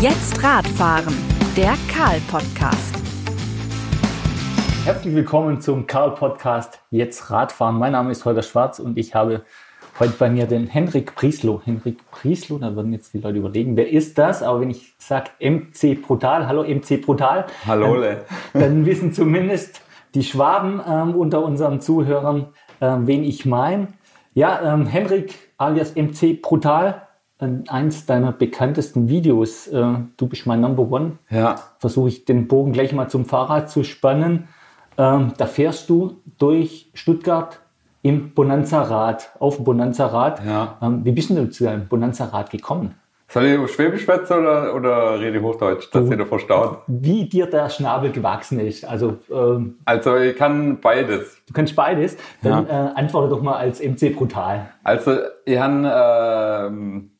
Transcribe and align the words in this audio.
Jetzt 0.00 0.44
Radfahren, 0.44 1.12
der 1.56 1.74
Karl-Podcast. 1.92 2.94
Herzlich 4.84 5.12
willkommen 5.12 5.60
zum 5.60 5.88
Karl-Podcast 5.88 6.78
Jetzt 6.92 7.32
Radfahren. 7.32 7.76
Mein 7.76 7.90
Name 7.92 8.12
ist 8.12 8.24
Holger 8.24 8.42
Schwarz 8.42 8.78
und 8.78 8.96
ich 8.96 9.16
habe 9.16 9.42
heute 9.98 10.12
bei 10.16 10.30
mir 10.30 10.46
den 10.46 10.68
Henrik 10.68 11.16
Prieslow. 11.16 11.62
Henrik 11.64 11.98
Prieslow, 12.12 12.58
da 12.58 12.76
würden 12.76 12.92
jetzt 12.92 13.12
die 13.12 13.18
Leute 13.18 13.38
überlegen, 13.38 13.76
wer 13.76 13.90
ist 13.90 14.18
das? 14.18 14.44
Aber 14.44 14.60
wenn 14.60 14.70
ich 14.70 14.94
sage 14.98 15.30
MC 15.40 16.00
Brutal, 16.00 16.46
hallo 16.46 16.62
MC 16.62 17.02
Brutal, 17.02 17.46
hallo, 17.66 18.00
dann, 18.00 18.18
dann 18.52 18.86
wissen 18.86 19.12
zumindest 19.12 19.82
die 20.14 20.22
Schwaben 20.22 20.80
ähm, 20.88 21.16
unter 21.16 21.42
unseren 21.42 21.80
Zuhörern, 21.80 22.46
ähm, 22.80 23.08
wen 23.08 23.24
ich 23.24 23.46
meine. 23.46 23.88
Ja, 24.32 24.74
ähm, 24.74 24.86
Henrik 24.86 25.34
alias 25.56 25.96
MC 25.96 26.40
Brutal, 26.40 27.07
eins 27.38 28.06
deiner 28.06 28.32
bekanntesten 28.32 29.08
Videos, 29.08 29.68
äh, 29.68 29.94
du 30.16 30.26
bist 30.26 30.46
mein 30.46 30.60
Number 30.60 30.90
One. 30.90 31.18
Ja. 31.30 31.56
Versuche 31.78 32.08
ich 32.08 32.24
den 32.24 32.48
Bogen 32.48 32.72
gleich 32.72 32.92
mal 32.92 33.08
zum 33.08 33.24
Fahrrad 33.24 33.70
zu 33.70 33.84
spannen. 33.84 34.48
Ähm, 34.96 35.32
da 35.36 35.46
fährst 35.46 35.88
du 35.88 36.16
durch 36.38 36.90
Stuttgart 36.94 37.60
im 38.02 38.34
Bonanza-Rad, 38.34 39.30
auf 39.38 39.56
dem 39.56 39.64
Bonanza-Rad. 39.64 40.44
Ja. 40.44 40.78
Ähm, 40.82 41.04
wie 41.04 41.12
bist 41.12 41.30
du 41.30 41.50
zu 41.50 41.64
deinem 41.64 41.86
Bonanza-Rad 41.86 42.50
gekommen? 42.50 42.94
Soll 43.30 43.44
ich 43.44 43.70
Schwäbisch 43.72 44.04
schwätzen 44.04 44.38
oder, 44.38 44.74
oder 44.74 45.20
rede 45.20 45.36
ich 45.36 45.44
Hochdeutsch, 45.44 45.90
dass 45.92 46.08
ihr 46.08 46.16
davor 46.16 46.38
staut? 46.38 46.78
Wie 46.86 47.28
dir 47.28 47.44
der 47.44 47.68
Schnabel 47.68 48.10
gewachsen 48.10 48.58
ist. 48.58 48.86
Also, 48.86 49.18
ähm, 49.30 49.76
also 49.84 50.16
ich 50.16 50.34
kann 50.34 50.80
beides. 50.80 51.36
Du 51.46 51.52
kannst 51.52 51.76
beides. 51.76 52.16
Dann 52.42 52.66
ja. 52.66 52.86
äh, 52.86 52.92
antworte 52.94 53.28
doch 53.28 53.42
mal 53.42 53.56
als 53.56 53.82
MC 53.82 54.16
Brutal. 54.16 54.70
Also 54.82 55.18
ich 55.44 55.58
habe 55.58 56.70
äh, 56.72 57.17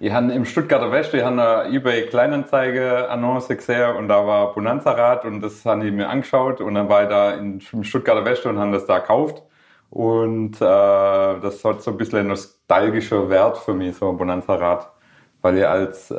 ich 0.00 0.12
habe 0.12 0.32
im 0.32 0.44
Stuttgarter 0.44 0.92
West, 0.92 1.12
ich 1.14 1.22
habe 1.24 1.42
eine 1.42 1.74
eBay 1.74 2.06
Kleinanzeige 2.06 3.10
Annonce 3.10 3.48
gesehen 3.48 3.96
und 3.96 4.08
da 4.08 4.24
war 4.26 4.54
Bonanza 4.54 4.92
Rad 4.92 5.24
und 5.24 5.40
das 5.40 5.64
habe 5.64 5.86
ich 5.86 5.92
mir 5.92 6.08
angeschaut 6.08 6.60
und 6.60 6.74
dann 6.74 6.88
war 6.88 7.02
ich 7.02 7.08
da 7.08 7.32
in, 7.32 7.60
im 7.72 7.84
Stuttgarter 7.84 8.24
West 8.24 8.46
und 8.46 8.58
habe 8.58 8.72
das 8.72 8.86
da 8.86 9.00
gekauft. 9.00 9.42
Und 9.90 10.56
äh, 10.56 10.60
das 10.60 11.64
hat 11.64 11.82
so 11.82 11.92
ein 11.92 11.96
bisschen 11.96 12.18
ein 12.20 12.26
nostalgischer 12.28 13.28
Wert 13.30 13.58
für 13.58 13.74
mich, 13.74 13.96
so 13.96 14.08
ein 14.10 14.16
Bonanza 14.18 14.54
Rad. 14.54 14.90
Weil 15.42 15.58
ich 15.58 15.66
als, 15.66 16.10
äh, 16.10 16.14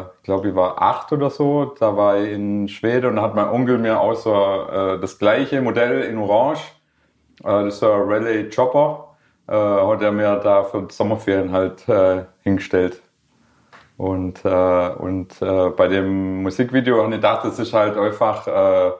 ich 0.00 0.22
glaube, 0.22 0.48
ich 0.48 0.54
war 0.54 0.80
acht 0.80 1.12
oder 1.12 1.30
so, 1.30 1.74
da 1.78 1.96
war 1.96 2.18
ich 2.18 2.32
in 2.32 2.68
Schweden 2.68 3.10
und 3.10 3.16
da 3.16 3.22
hat 3.22 3.34
mein 3.34 3.48
Onkel 3.48 3.78
mir 3.78 4.00
auch 4.00 4.14
so 4.14 4.32
äh, 4.32 4.98
das 5.00 5.18
gleiche 5.18 5.60
Modell 5.60 6.02
in 6.02 6.18
Orange, 6.18 6.60
äh, 7.42 7.64
das 7.64 7.74
ist 7.74 7.80
so 7.80 7.92
ein 7.92 8.02
Rallye 8.02 8.48
Chopper, 8.50 9.16
äh, 9.48 9.54
hat 9.54 10.02
er 10.02 10.12
mir 10.12 10.36
da 10.36 10.64
für 10.64 10.82
die 10.82 10.94
Sommerferien 10.94 11.52
halt 11.52 11.88
äh, 11.88 12.24
hingestellt. 12.42 13.00
Und, 14.00 14.46
äh, 14.46 14.88
und 14.94 15.42
äh, 15.42 15.68
bei 15.76 15.86
dem 15.86 16.42
Musikvideo 16.42 17.02
habe 17.02 17.10
ich 17.10 17.16
gedacht, 17.16 17.44
das 17.44 17.58
ist 17.58 17.74
halt 17.74 17.98
einfach 17.98 18.46
äh, 18.46 18.92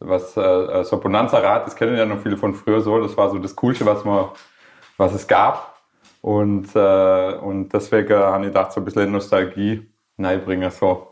was 0.00 0.36
äh, 0.36 0.82
so 0.82 0.98
Bonanza-Rad, 0.98 1.64
das 1.64 1.76
kennen 1.76 1.96
ja 1.96 2.04
noch 2.04 2.18
viele 2.18 2.36
von 2.36 2.56
früher 2.56 2.80
so, 2.80 3.00
das 3.00 3.16
war 3.16 3.30
so 3.30 3.38
das 3.38 3.54
Coolste, 3.54 3.86
was, 3.86 4.04
man, 4.04 4.30
was 4.96 5.14
es 5.14 5.28
gab. 5.28 5.78
Und, 6.22 6.74
äh, 6.74 7.34
und 7.34 7.72
deswegen 7.72 8.18
habe 8.18 8.46
ich 8.46 8.48
gedacht, 8.48 8.72
so 8.72 8.80
ein 8.80 8.84
bisschen 8.84 9.12
Nostalgie 9.12 9.88
reinbringen. 10.18 10.72
So. 10.72 11.06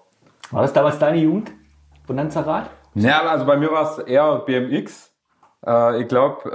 War 0.51 0.63
das 0.63 0.73
damals 0.73 0.99
deine 0.99 1.19
Jugend? 1.19 1.53
Bonanza-Rad? 2.09 2.69
Ja, 2.95 3.23
also 3.29 3.47
bei 3.47 3.57
mir 3.57 3.71
war 3.71 3.93
es 3.93 3.99
eher 3.99 4.39
BMX. 4.41 5.13
Äh, 5.65 6.03
ich 6.03 6.09
glaube, 6.09 6.51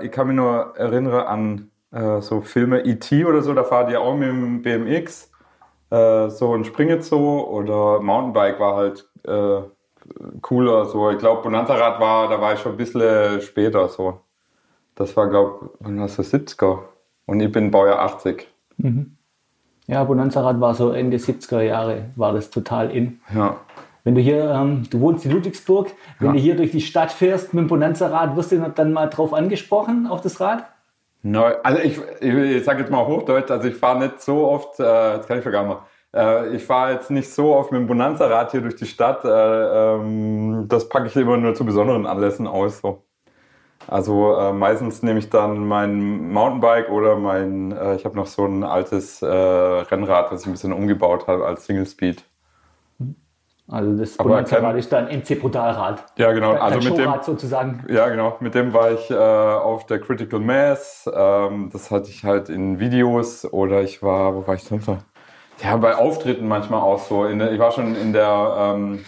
äh, 0.00 0.06
ich 0.06 0.12
kann 0.12 0.28
mich 0.28 0.36
nur 0.36 0.72
erinnern 0.76 1.26
an 1.26 1.70
äh, 1.90 2.20
so 2.20 2.42
Filme 2.42 2.82
E.T. 2.82 3.24
oder 3.24 3.42
so, 3.42 3.52
da 3.54 3.64
fahrt 3.64 3.90
ihr 3.90 4.00
auch 4.00 4.14
mit 4.14 4.28
dem 4.28 4.62
BMX 4.62 5.32
äh, 5.90 6.28
so 6.28 6.54
ein 6.54 6.64
Springezoo 6.64 7.40
oder 7.40 8.00
Mountainbike 8.00 8.60
war 8.60 8.76
halt 8.76 9.08
äh, 9.24 9.62
cooler. 10.42 10.84
So, 10.86 11.10
ich 11.10 11.18
glaube, 11.18 11.42
Bonanza-Rad 11.42 12.00
war, 12.00 12.28
da 12.28 12.40
war 12.40 12.54
ich 12.54 12.60
schon 12.60 12.72
ein 12.72 12.78
bisschen 12.78 13.40
später 13.40 13.88
so. 13.88 14.20
Das 14.94 15.16
war, 15.16 15.28
glaube 15.28 15.58
ich, 15.62 15.70
wann 15.80 15.98
war 15.98 16.06
das 16.06 16.18
70er? 16.18 16.80
Und 17.26 17.40
ich 17.40 17.52
bin 17.52 17.70
Baujahr 17.70 18.00
80. 18.00 18.48
Mhm. 18.78 19.16
Ja, 19.86 20.04
Bonanza-Rad 20.04 20.60
war 20.60 20.74
so 20.74 20.90
Ende 20.90 21.16
70er 21.16 21.62
Jahre, 21.62 22.10
war 22.16 22.32
das 22.32 22.50
total 22.50 22.90
in. 22.90 23.20
Ja. 23.34 23.60
Wenn 24.04 24.14
du 24.14 24.20
hier, 24.20 24.50
ähm, 24.50 24.84
du 24.90 25.00
wohnst 25.00 25.24
in 25.24 25.32
Ludwigsburg, 25.32 25.88
wenn 26.18 26.28
ja. 26.28 26.32
du 26.34 26.38
hier 26.38 26.56
durch 26.56 26.70
die 26.70 26.80
Stadt 26.80 27.10
fährst 27.10 27.54
mit 27.54 27.64
dem 27.64 27.68
Bonanza-Rad, 27.68 28.36
wirst 28.36 28.52
du 28.52 28.72
dann 28.74 28.92
mal 28.92 29.06
drauf 29.06 29.32
angesprochen, 29.32 30.06
auf 30.06 30.20
das 30.20 30.40
Rad? 30.40 30.64
No, 31.22 31.44
also 31.44 31.80
ich, 31.82 31.98
ich, 32.20 32.34
ich 32.34 32.64
sage 32.64 32.80
jetzt 32.80 32.90
mal 32.90 33.06
Hochdeutsch, 33.06 33.50
also 33.50 33.68
ich 33.68 33.76
fahre 33.76 33.98
nicht 33.98 34.20
so 34.22 34.46
oft, 34.48 34.78
äh, 34.78 35.16
jetzt 35.16 35.26
kann 35.26 35.38
ich 35.38 35.44
sogar 35.44 35.64
mal, 35.64 35.82
äh, 36.14 36.54
ich 36.54 36.64
fahre 36.64 36.92
jetzt 36.92 37.10
nicht 37.10 37.32
so 37.32 37.54
oft 37.56 37.72
mit 37.72 37.80
dem 37.80 37.88
Bonanza-Rad 37.88 38.52
hier 38.52 38.60
durch 38.60 38.76
die 38.76 38.86
Stadt, 38.86 39.24
äh, 39.24 39.28
ähm, 39.96 40.66
das 40.68 40.88
packe 40.88 41.08
ich 41.08 41.16
immer 41.16 41.36
nur 41.36 41.54
zu 41.54 41.64
besonderen 41.64 42.06
Anlässen 42.06 42.46
aus. 42.46 42.80
So. 42.80 43.04
Also 43.88 44.36
äh, 44.36 44.52
meistens 44.52 45.02
nehme 45.02 45.18
ich 45.20 45.30
dann 45.30 45.66
mein 45.66 46.32
Mountainbike 46.32 46.90
oder 46.90 47.16
mein, 47.16 47.72
äh, 47.72 47.96
ich 47.96 48.04
habe 48.04 48.16
noch 48.16 48.26
so 48.26 48.46
ein 48.46 48.64
altes 48.64 49.22
äh, 49.22 49.26
Rennrad, 49.26 50.30
was 50.32 50.42
ich 50.42 50.48
ein 50.48 50.52
bisschen 50.52 50.72
umgebaut 50.74 51.26
habe 51.28 51.46
als 51.46 51.66
Single 51.66 51.86
Speed. 51.86 52.27
Also 53.70 53.96
das 53.96 54.16
Bonanza-Rad 54.16 54.76
ist 54.76 54.90
dann 54.90 55.08
MC 55.08 55.38
Brutalrad. 55.38 56.02
Ja, 56.16 56.32
genau. 56.32 56.52
Dein 56.52 56.62
also 56.62 56.88
mit 56.88 56.98
dem 56.98 57.12
sozusagen. 57.22 57.84
Ja, 57.88 58.08
genau. 58.08 58.36
Mit 58.40 58.54
dem 58.54 58.72
war 58.72 58.92
ich 58.92 59.10
äh, 59.10 59.14
auf 59.14 59.84
der 59.84 60.00
Critical 60.00 60.40
Mass. 60.40 61.08
Ähm, 61.12 61.68
das 61.70 61.90
hatte 61.90 62.08
ich 62.08 62.24
halt 62.24 62.48
in 62.48 62.80
Videos 62.80 63.44
oder 63.44 63.82
ich 63.82 64.02
war, 64.02 64.34
wo 64.34 64.46
war 64.46 64.54
ich 64.54 64.64
sonst 64.64 64.86
noch? 64.88 64.98
Ja, 65.62 65.76
bei 65.76 65.94
Auftritten 65.94 66.48
manchmal 66.48 66.80
auch 66.80 66.98
so. 66.98 67.26
In 67.26 67.40
ich 67.40 67.58
war 67.58 67.72
schon 67.72 67.94
in 67.94 68.14
der 68.14 68.74
ähm, 68.76 69.04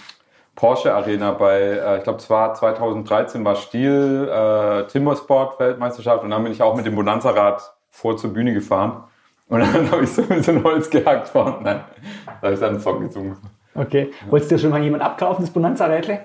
Porsche 0.57 0.93
Arena 0.93 1.31
bei, 1.33 1.59
äh, 1.59 1.99
ich 1.99 2.05
glaube, 2.05 2.19
es 2.19 2.29
war 2.29 2.53
2013 2.53 3.43
war 3.43 3.57
Stiel 3.57 4.29
äh, 4.31 4.87
Timbersport 4.89 5.59
Weltmeisterschaft 5.59 6.23
und 6.23 6.31
dann 6.31 6.43
bin 6.43 6.53
ich 6.53 6.63
auch 6.63 6.77
mit 6.77 6.85
dem 6.85 6.97
Bonanza-Rad 6.97 7.73
vor 7.89 8.19
zur 8.19 8.35
Bühne 8.35 8.53
gefahren. 8.53 9.05
Und 9.49 9.61
dann 9.61 9.91
habe 9.91 10.05
ich 10.05 10.11
so 10.11 10.23
ein 10.29 10.65
Holz 10.65 10.91
gehackt 10.91 11.29
vorne. 11.29 11.57
Nein, 11.63 11.81
da 12.27 12.43
habe 12.43 12.53
ich 12.53 12.61
dann 12.61 12.71
einen 12.71 12.81
Song 12.81 13.01
gesungen. 13.01 13.39
Okay. 13.75 14.11
Wolltest 14.29 14.53
du 14.53 14.59
schon 14.59 14.71
mal 14.71 14.83
jemand 14.83 15.03
abkaufen, 15.03 15.45
das 15.45 15.53
Bonanza-Rädle? 15.53 16.21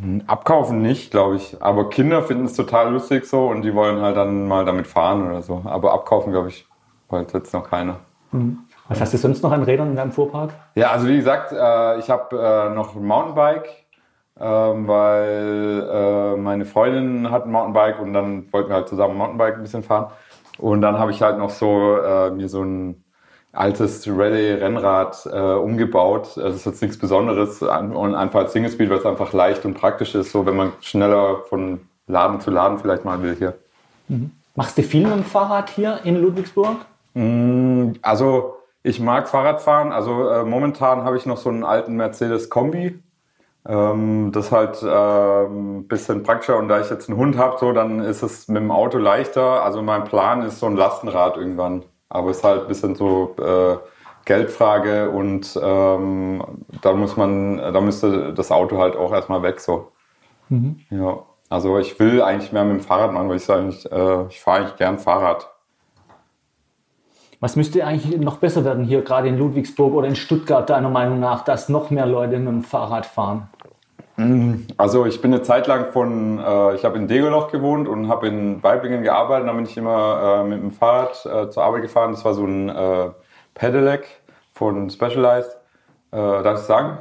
Hm, 0.00 0.22
abkaufen 0.26 0.82
nicht, 0.82 1.10
glaube 1.10 1.36
ich. 1.36 1.56
Aber 1.60 1.88
Kinder 1.88 2.22
finden 2.22 2.46
es 2.46 2.54
total 2.54 2.92
lustig 2.92 3.26
so 3.26 3.46
und 3.48 3.62
die 3.62 3.74
wollen 3.74 4.00
halt 4.00 4.16
dann 4.16 4.46
mal 4.46 4.64
damit 4.64 4.86
fahren 4.86 5.26
oder 5.28 5.42
so. 5.42 5.62
Aber 5.64 5.92
abkaufen, 5.92 6.32
glaube 6.32 6.48
ich, 6.48 6.66
wollte 7.08 7.38
jetzt 7.38 7.52
noch 7.52 7.68
keiner. 7.68 8.00
Mhm. 8.32 8.58
Was 8.88 9.00
hast 9.00 9.14
du 9.14 9.18
sonst 9.18 9.42
noch 9.42 9.52
an 9.52 9.62
Rädern 9.62 9.90
in 9.90 9.96
deinem 9.96 10.12
Fuhrpark? 10.12 10.50
Ja, 10.74 10.90
also 10.90 11.08
wie 11.08 11.16
gesagt, 11.16 11.52
äh, 11.52 11.98
ich 11.98 12.10
habe 12.10 12.36
äh, 12.36 12.74
noch 12.74 12.94
ein 12.94 13.04
Mountainbike, 13.04 13.68
ähm, 14.38 14.86
weil 14.86 15.88
äh, 15.90 16.36
meine 16.36 16.66
Freundin 16.66 17.30
hat 17.30 17.46
ein 17.46 17.52
Mountainbike 17.52 18.00
und 18.00 18.12
dann 18.12 18.52
wollten 18.52 18.68
wir 18.68 18.76
halt 18.76 18.88
zusammen 18.88 19.16
Mountainbike 19.16 19.54
ein 19.54 19.62
bisschen 19.62 19.82
fahren. 19.82 20.10
Und 20.58 20.82
dann 20.82 20.98
habe 20.98 21.10
ich 21.10 21.22
halt 21.22 21.38
noch 21.38 21.50
so 21.50 21.98
mir 22.32 22.48
so 22.48 22.62
ein 22.62 23.03
altes 23.54 24.06
Rallye-Rennrad 24.08 25.28
äh, 25.32 25.54
umgebaut. 25.54 26.36
Das 26.36 26.54
ist 26.54 26.66
jetzt 26.66 26.82
nichts 26.82 26.98
Besonderes 26.98 27.62
und 27.62 28.14
einfach 28.14 28.40
als 28.40 28.52
Single 28.52 28.70
Speed, 28.70 28.90
weil 28.90 28.98
es 28.98 29.06
einfach 29.06 29.32
leicht 29.32 29.64
und 29.64 29.74
praktisch 29.74 30.14
ist, 30.14 30.32
so 30.32 30.46
wenn 30.46 30.56
man 30.56 30.72
schneller 30.80 31.42
von 31.48 31.80
Laden 32.06 32.40
zu 32.40 32.50
Laden 32.50 32.78
vielleicht 32.78 33.04
mal 33.04 33.22
will 33.22 33.36
hier. 33.36 33.54
Mhm. 34.08 34.30
Machst 34.56 34.78
du 34.78 34.82
viel 34.82 35.02
mit 35.02 35.12
dem 35.12 35.24
Fahrrad 35.24 35.70
hier 35.70 36.00
in 36.04 36.20
Ludwigsburg? 36.20 36.76
Mm, 37.14 37.92
also 38.02 38.56
ich 38.82 39.00
mag 39.00 39.28
Fahrradfahren. 39.28 39.92
Also 39.92 40.28
äh, 40.28 40.44
momentan 40.44 41.04
habe 41.04 41.16
ich 41.16 41.26
noch 41.26 41.38
so 41.38 41.48
einen 41.48 41.64
alten 41.64 41.96
Mercedes 41.96 42.50
Kombi. 42.50 42.98
Ähm, 43.66 44.30
das 44.32 44.46
ist 44.46 44.52
halt 44.52 44.82
äh, 44.82 45.46
ein 45.46 45.88
bisschen 45.88 46.22
praktischer 46.22 46.58
und 46.58 46.68
da 46.68 46.80
ich 46.80 46.90
jetzt 46.90 47.08
einen 47.08 47.18
Hund 47.18 47.38
habe, 47.38 47.56
so, 47.58 47.72
dann 47.72 48.00
ist 48.00 48.22
es 48.22 48.46
mit 48.46 48.62
dem 48.62 48.70
Auto 48.70 48.98
leichter. 48.98 49.64
Also 49.64 49.82
mein 49.82 50.04
Plan 50.04 50.42
ist 50.42 50.60
so 50.60 50.66
ein 50.66 50.76
Lastenrad 50.76 51.36
irgendwann. 51.36 51.82
Aber 52.08 52.30
es 52.30 52.38
ist 52.38 52.44
halt 52.44 52.62
ein 52.62 52.68
bisschen 52.68 52.94
so 52.94 53.34
äh, 53.38 53.76
Geldfrage 54.24 55.10
und 55.10 55.58
ähm, 55.62 56.42
da 56.80 56.92
muss 56.92 57.16
man, 57.16 57.58
da 57.58 57.80
müsste 57.80 58.32
das 58.32 58.50
Auto 58.50 58.78
halt 58.78 58.96
auch 58.96 59.12
erstmal 59.12 59.42
weg 59.42 59.60
so. 59.60 59.92
Mhm. 60.48 60.80
Ja. 60.90 61.18
Also 61.50 61.78
ich 61.78 61.98
will 62.00 62.22
eigentlich 62.22 62.52
mehr 62.52 62.64
mit 62.64 62.80
dem 62.80 62.84
Fahrrad 62.84 63.12
machen, 63.12 63.28
weil 63.28 63.36
ich 63.36 63.44
sage, 63.44 63.68
ich, 63.68 63.90
äh, 63.90 64.26
ich 64.28 64.40
fahre 64.40 64.60
eigentlich 64.60 64.76
gern 64.76 64.98
Fahrrad. 64.98 65.50
Was 67.40 67.56
müsste 67.56 67.84
eigentlich 67.84 68.18
noch 68.18 68.38
besser 68.38 68.64
werden 68.64 68.84
hier, 68.84 69.02
gerade 69.02 69.28
in 69.28 69.36
Ludwigsburg 69.36 69.92
oder 69.92 70.08
in 70.08 70.16
Stuttgart, 70.16 70.68
deiner 70.70 70.88
Meinung 70.88 71.20
nach, 71.20 71.44
dass 71.44 71.68
noch 71.68 71.90
mehr 71.90 72.06
Leute 72.06 72.38
mit 72.38 72.48
dem 72.48 72.62
Fahrrad 72.62 73.04
fahren? 73.04 73.48
Mm, 74.16 74.66
also 74.76 75.06
ich 75.06 75.20
bin 75.20 75.32
eine 75.32 75.42
Zeit 75.42 75.66
lang 75.66 75.92
von, 75.92 76.38
äh, 76.38 76.74
ich 76.74 76.84
habe 76.84 76.98
in 76.98 77.08
Degerloch 77.08 77.50
gewohnt 77.50 77.88
und 77.88 78.08
habe 78.08 78.28
in 78.28 78.62
Weiblingen 78.62 79.02
gearbeitet. 79.02 79.48
Da 79.48 79.52
bin 79.52 79.64
ich 79.64 79.76
immer 79.76 80.42
äh, 80.42 80.48
mit 80.48 80.60
dem 80.60 80.70
Fahrrad 80.70 81.26
äh, 81.26 81.50
zur 81.50 81.64
Arbeit 81.64 81.82
gefahren. 81.82 82.12
Das 82.12 82.24
war 82.24 82.34
so 82.34 82.44
ein 82.44 82.68
äh, 82.68 83.10
Pedelec 83.54 84.06
von 84.52 84.88
Specialized. 84.90 85.56
Äh, 86.12 86.16
darf 86.16 86.60
ich 86.60 86.66
sagen? 86.66 86.98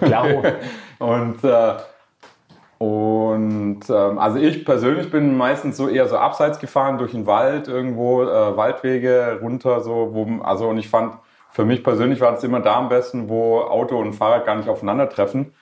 Klar. 0.00 0.26
und 1.00 1.42
äh, 1.42 1.74
und 2.78 3.80
ähm, 3.88 4.18
also 4.18 4.38
ich 4.38 4.64
persönlich 4.66 5.10
bin 5.10 5.36
meistens 5.36 5.78
so 5.78 5.88
eher 5.88 6.08
so 6.08 6.18
abseits 6.18 6.58
gefahren 6.58 6.98
durch 6.98 7.12
den 7.12 7.26
Wald 7.26 7.68
irgendwo, 7.68 8.22
äh, 8.22 8.56
Waldwege 8.56 9.38
runter, 9.40 9.80
so, 9.80 10.10
wo, 10.12 10.42
also 10.42 10.68
und 10.68 10.76
ich 10.76 10.88
fand 10.90 11.14
für 11.52 11.64
mich 11.64 11.82
persönlich 11.82 12.20
war 12.20 12.34
es 12.34 12.44
immer 12.44 12.60
da 12.60 12.76
am 12.76 12.90
besten, 12.90 13.30
wo 13.30 13.60
Auto 13.60 13.96
und 13.98 14.12
Fahrrad 14.12 14.44
gar 14.44 14.56
nicht 14.56 14.68
aufeinandertreffen. 14.68 15.54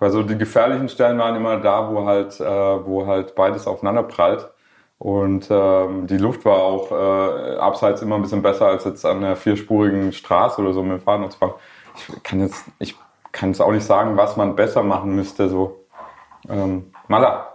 Also 0.00 0.22
die 0.22 0.38
gefährlichen 0.38 0.88
Stellen 0.88 1.18
waren 1.18 1.36
immer 1.36 1.58
da, 1.58 1.90
wo 1.92 2.06
halt, 2.06 2.40
äh, 2.40 2.44
wo 2.86 3.06
halt 3.06 3.34
beides 3.34 3.66
aufeinander 3.66 4.02
prallt. 4.02 4.48
Und 4.98 5.48
ähm, 5.50 6.06
die 6.06 6.18
Luft 6.18 6.44
war 6.44 6.58
auch 6.58 6.90
äh, 6.90 7.56
abseits 7.56 8.02
immer 8.02 8.16
ein 8.16 8.22
bisschen 8.22 8.42
besser 8.42 8.66
als 8.66 8.84
jetzt 8.84 9.04
an 9.06 9.18
einer 9.18 9.36
vierspurigen 9.36 10.12
Straße 10.12 10.60
oder 10.60 10.72
so 10.74 10.82
mit 10.82 11.00
dem 11.00 11.04
Fahrrad 11.04 11.24
und 11.24 11.32
zwar. 11.32 11.54
Ich 11.96 12.22
kann 12.22 12.40
jetzt, 12.40 12.64
ich 12.78 12.96
kann 13.32 13.50
es 13.50 13.60
auch 13.60 13.72
nicht 13.72 13.84
sagen, 13.84 14.16
was 14.16 14.36
man 14.36 14.56
besser 14.56 14.82
machen 14.82 15.14
müsste. 15.16 15.48
So, 15.48 15.84
ähm, 16.48 16.92
Mala, 17.08 17.46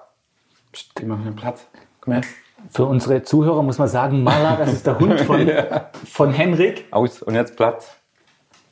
Psst, 0.71 0.95
geh 0.95 1.06
mal 1.06 1.18
den 1.18 1.36
Platz. 1.36 1.68
Komm 2.01 2.13
her. 2.13 2.24
Für 2.69 2.86
unsere 2.86 3.21
Zuhörer 3.24 3.62
muss 3.63 3.77
man 3.77 3.88
sagen, 3.88 4.24
Mala, 4.24 4.56
das 4.57 4.74
ist 4.74 4.88
der 4.88 5.00
Hund 5.00 5.21
von, 5.21 5.48
Ja. 5.48 5.89
von 6.03 6.31
Henrik. 6.33 6.86
Aus 6.91 7.21
und 7.21 7.36
jetzt 7.36 7.56
Platz. 7.56 7.95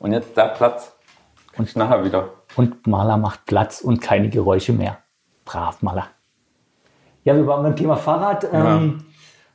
Und 0.00 0.12
jetzt 0.12 0.36
da 0.36 0.48
Platz. 0.48 0.96
Und 1.56 1.74
nachher 1.76 2.04
wieder. 2.04 2.28
Und 2.56 2.86
Mala 2.86 3.16
macht 3.16 3.46
Platz 3.46 3.80
und 3.80 4.00
keine 4.00 4.28
Geräusche 4.28 4.72
mehr. 4.72 4.98
Brav, 5.44 5.82
Mala. 5.82 6.06
Ja, 7.24 7.34
wir 7.34 7.46
waren 7.46 7.62
beim 7.62 7.76
Thema 7.76 7.96
Fahrrad. 7.96 8.46
Ähm, 8.52 9.04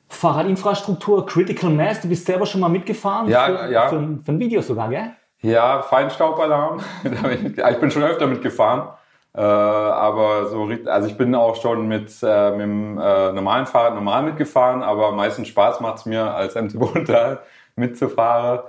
Fahrradinfrastruktur, 0.10 1.26
Critical 1.26 1.70
Mass. 1.70 2.02
Du 2.02 2.10
bist 2.10 2.26
selber 2.26 2.46
schon 2.46 2.62
mal 2.62 2.68
mitgefahren? 2.70 3.28
Ja, 3.30 3.46
für, 3.46 3.72
ja. 3.72 3.88
Für, 3.90 3.96
ein- 3.98 4.22
für 4.24 4.32
ein 4.32 4.40
Video 4.40 4.62
sogar, 4.62 4.90
gell? 4.90 5.12
Ja, 5.42 5.82
Feinstaubalarm. 5.82 6.80
Ich 7.04 7.80
bin 7.80 7.92
schon 7.92 8.04
öfter 8.04 8.28
mitgefahren. 8.28 8.90
Äh, 9.34 9.42
aber 9.42 10.48
so, 10.48 10.68
also 10.88 11.08
ich 11.08 11.16
bin 11.18 11.34
auch 11.36 11.56
schon 11.56 11.88
mit, 11.88 12.12
äh, 12.24 12.52
mit 12.52 12.62
dem 12.62 12.98
äh, 12.98 13.32
normalen 13.32 13.68
Fahrrad 13.68 13.94
normal 13.94 14.24
mitgefahren, 14.24 14.82
aber 14.82 15.10
am 15.10 15.16
meisten 15.16 15.46
Spaß 15.46 15.80
macht 15.82 15.98
es 15.98 16.06
mir 16.06 16.24
als 16.34 16.56
MT 16.62 16.74
Brutal 16.80 17.40
mitzufahren. 17.76 18.62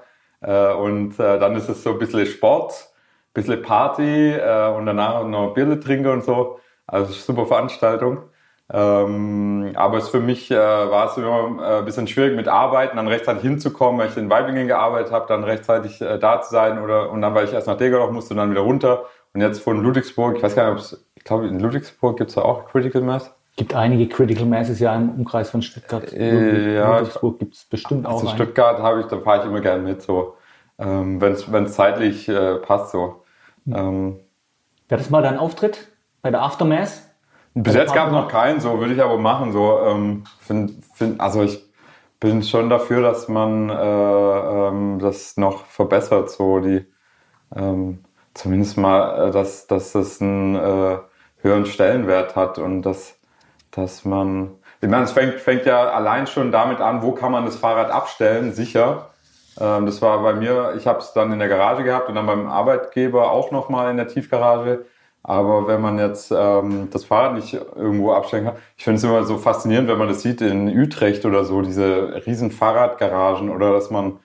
Äh, 0.43 0.75
und 0.75 1.19
äh, 1.19 1.39
dann 1.39 1.57
ist 1.57 1.69
es 1.69 1.83
so 1.83 1.93
ein 1.93 1.99
bisschen 1.99 2.27
Sport, 2.27 2.90
bisschen 3.33 3.63
Party 3.63 4.33
äh, 4.33 4.69
und 4.69 4.87
danach 4.87 5.25
noch 5.25 5.55
Bierle 5.55 5.81
trinken 5.81 6.09
und 6.09 6.25
so. 6.25 6.59
Also 6.87 7.13
super 7.13 7.47
Veranstaltung. 7.47 8.19
Ähm, 8.73 9.73
aber 9.75 9.99
es 9.99 10.09
für 10.09 10.21
mich 10.21 10.51
äh, 10.51 10.57
war 10.57 11.11
es 11.11 11.17
immer 11.17 11.59
äh, 11.61 11.79
ein 11.79 11.85
bisschen 11.85 12.07
schwierig 12.07 12.37
mit 12.37 12.47
Arbeiten, 12.47 12.97
dann 12.97 13.09
rechtzeitig 13.09 13.43
hinzukommen, 13.43 14.01
weil 14.01 14.11
ich 14.11 14.17
in 14.17 14.31
Weiblingen 14.31 14.69
gearbeitet 14.69 15.13
habe, 15.13 15.27
dann 15.27 15.43
rechtzeitig 15.43 16.01
äh, 16.01 16.19
da 16.19 16.41
zu 16.41 16.51
sein 16.51 16.81
oder 16.81 17.11
und 17.11 17.21
dann, 17.21 17.35
weil 17.35 17.47
ich 17.47 17.53
erst 17.53 17.67
nach 17.67 17.77
Degerloch 17.77 18.13
musste 18.13 18.35
und 18.35 18.39
dann 18.39 18.51
wieder 18.53 18.61
runter. 18.61 19.07
Und 19.35 19.41
jetzt 19.41 19.61
von 19.61 19.83
Ludwigsburg, 19.83 20.37
ich 20.37 20.43
weiß 20.43 20.55
gar 20.55 20.65
nicht, 20.65 20.73
ob 20.73 20.79
es, 20.79 21.05
ich 21.17 21.25
glaube 21.25 21.49
in 21.49 21.59
Ludwigsburg 21.59 22.17
gibt 22.17 22.31
es 22.31 22.37
da 22.37 22.43
auch 22.43 22.67
Critical 22.67 23.03
Mass. 23.03 23.35
Gibt 23.57 23.75
einige 23.75 24.09
Critical 24.09 24.47
Masses 24.47 24.79
ja 24.79 24.95
im 24.95 25.11
Umkreis 25.11 25.51
von 25.51 25.63
Stuttgart. 25.63 26.13
Äh, 26.13 26.77
ja, 26.77 26.99
Ludwigsburg 26.99 27.41
gibt 27.41 27.55
es 27.55 27.65
bestimmt 27.65 28.07
auch 28.07 28.13
Also 28.13 28.29
einen. 28.29 28.37
Stuttgart 28.37 28.79
habe 28.79 29.01
ich, 29.01 29.07
da 29.07 29.19
fahre 29.19 29.41
ich 29.41 29.47
immer 29.47 29.61
gerne 29.61 29.83
mit, 29.83 30.01
so 30.01 30.37
ähm, 30.81 31.21
wenn 31.21 31.65
es 31.65 31.75
zeitlich 31.75 32.29
äh, 32.29 32.57
passt 32.57 32.91
so. 32.93 33.23
Ähm, 33.73 34.19
Wäre 34.89 35.01
das 35.01 35.11
mal 35.11 35.23
dein 35.23 35.39
Auftritt 35.39 35.89
bei 36.23 36.31
der 36.31 36.43
Aftermath? 36.43 37.03
Bis 37.55 37.75
jetzt 37.75 37.95
gab 37.95 38.09
es 38.09 38.13
noch 38.13 38.29
keinen, 38.29 38.61
so 38.61 38.79
würde 38.81 38.95
ich 38.95 39.03
aber 39.03 39.19
machen. 39.19 39.53
So, 39.53 39.81
ähm, 39.81 40.25
find, 40.41 40.73
find, 40.95 41.21
also 41.21 41.43
ich 41.43 41.63
bin 42.19 42.43
schon 42.43 42.71
dafür, 42.71 43.03
dass 43.03 43.29
man 43.29 43.71
äh, 43.71 43.75
ähm, 43.75 44.99
das 45.01 45.37
noch 45.37 45.67
verbessert, 45.67 46.31
so 46.31 46.61
die 46.61 46.87
ähm, 47.55 48.05
zumindest 48.35 48.77
mal, 48.77 49.29
äh, 49.29 49.31
dass, 49.31 49.67
dass 49.67 49.93
das 49.93 50.21
einen 50.21 50.55
äh, 50.55 50.99
höheren 51.43 51.67
Stellenwert 51.67 52.37
hat 52.37 52.59
und 52.59 52.83
dass, 52.83 53.19
dass 53.71 54.05
man, 54.05 54.53
ich 54.81 54.89
meine, 54.89 55.05
es 55.05 55.13
fängt, 55.13 55.35
fängt 55.35 55.67
ja 55.67 55.91
allein 55.91 56.27
schon 56.27 56.53
damit 56.53 56.81
an, 56.81 57.03
wo 57.03 57.13
kann 57.13 57.33
man 57.33 57.45
das 57.45 57.57
Fahrrad 57.57 57.91
abstellen, 57.91 58.53
sicher. 58.53 59.10
Ähm, 59.61 59.87
das 59.87 60.03
war 60.03 60.23
bei 60.23 60.35
mir, 60.35 60.75
ich 60.77 60.87
habe 60.87 61.01
es 61.01 61.13
dann 61.13 61.33
in 61.33 61.39
der 61.39 61.49
Garage 61.49 61.85
gehabt 61.85 62.09
und 62.09 62.15
dann 62.15 62.27
beim 62.27 62.49
Arbeitgeber 62.49 63.31
auch 63.31 63.51
nochmal 63.51 63.91
in 63.91 63.97
der 63.99 64.09
Tiefgarage. 64.09 64.87
Aber 65.23 65.69
wenn 65.69 65.83
man 65.83 65.99
jetzt 65.99 66.33
ähm, 66.35 66.89
das 66.91 67.05
Fahrrad 67.05 67.35
nicht 67.35 67.53
irgendwo 67.55 68.13
abstellen 68.13 68.47
kann, 68.47 68.57
ich 68.77 68.85
finde 68.85 68.97
es 68.99 69.05
immer 69.05 69.25
so 69.25 69.37
faszinierend, 69.37 69.89
wenn 69.89 69.99
man 69.99 70.09
das 70.09 70.23
sieht 70.23 70.41
in 70.41 70.69
Utrecht 70.69 71.27
oder 71.27 71.45
so, 71.45 71.61
diese 71.63 72.25
riesen 72.27 72.51
Fahrradgaragen 72.51 73.51
oder 73.51 73.73
dass 73.73 73.91
man, 73.91 74.19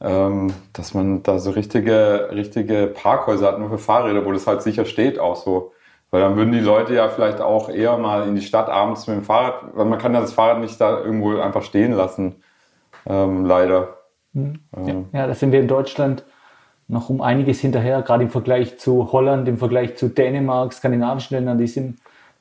ähm, 0.00 0.54
dass 0.72 0.94
man 0.94 1.22
da 1.24 1.38
so 1.40 1.50
richtige, 1.50 2.30
richtige 2.32 2.86
Parkhäuser 2.86 3.48
hat, 3.48 3.58
nur 3.58 3.70
für 3.70 3.78
Fahrräder, 3.78 4.24
wo 4.24 4.32
das 4.32 4.46
halt 4.46 4.62
sicher 4.62 4.84
steht 4.84 5.18
auch 5.18 5.36
so. 5.36 5.72
Weil 6.10 6.20
dann 6.20 6.36
würden 6.36 6.52
die 6.52 6.60
Leute 6.60 6.94
ja 6.94 7.08
vielleicht 7.08 7.40
auch 7.40 7.68
eher 7.68 7.98
mal 7.98 8.28
in 8.28 8.36
die 8.36 8.42
Stadt 8.42 8.68
abends 8.68 9.06
mit 9.08 9.16
dem 9.16 9.24
Fahrrad, 9.24 9.64
weil 9.74 9.86
man 9.86 9.98
kann 9.98 10.14
ja 10.14 10.20
das 10.20 10.32
Fahrrad 10.32 10.60
nicht 10.60 10.80
da 10.80 11.00
irgendwo 11.00 11.38
einfach 11.38 11.62
stehen 11.62 11.92
lassen, 11.92 12.42
ähm, 13.06 13.44
leider. 13.46 13.95
Ähm, 14.36 15.06
Ja, 15.12 15.26
da 15.26 15.34
sind 15.34 15.52
wir 15.52 15.60
in 15.60 15.68
Deutschland 15.68 16.24
noch 16.88 17.10
um 17.10 17.20
einiges 17.20 17.60
hinterher, 17.60 18.02
gerade 18.02 18.22
im 18.24 18.30
Vergleich 18.30 18.78
zu 18.78 19.10
Holland, 19.12 19.48
im 19.48 19.56
Vergleich 19.58 19.96
zu 19.96 20.08
Dänemark, 20.08 20.72
skandinavischen 20.72 21.36
Ländern, 21.36 21.58
die 21.58 21.66
sind 21.66 21.98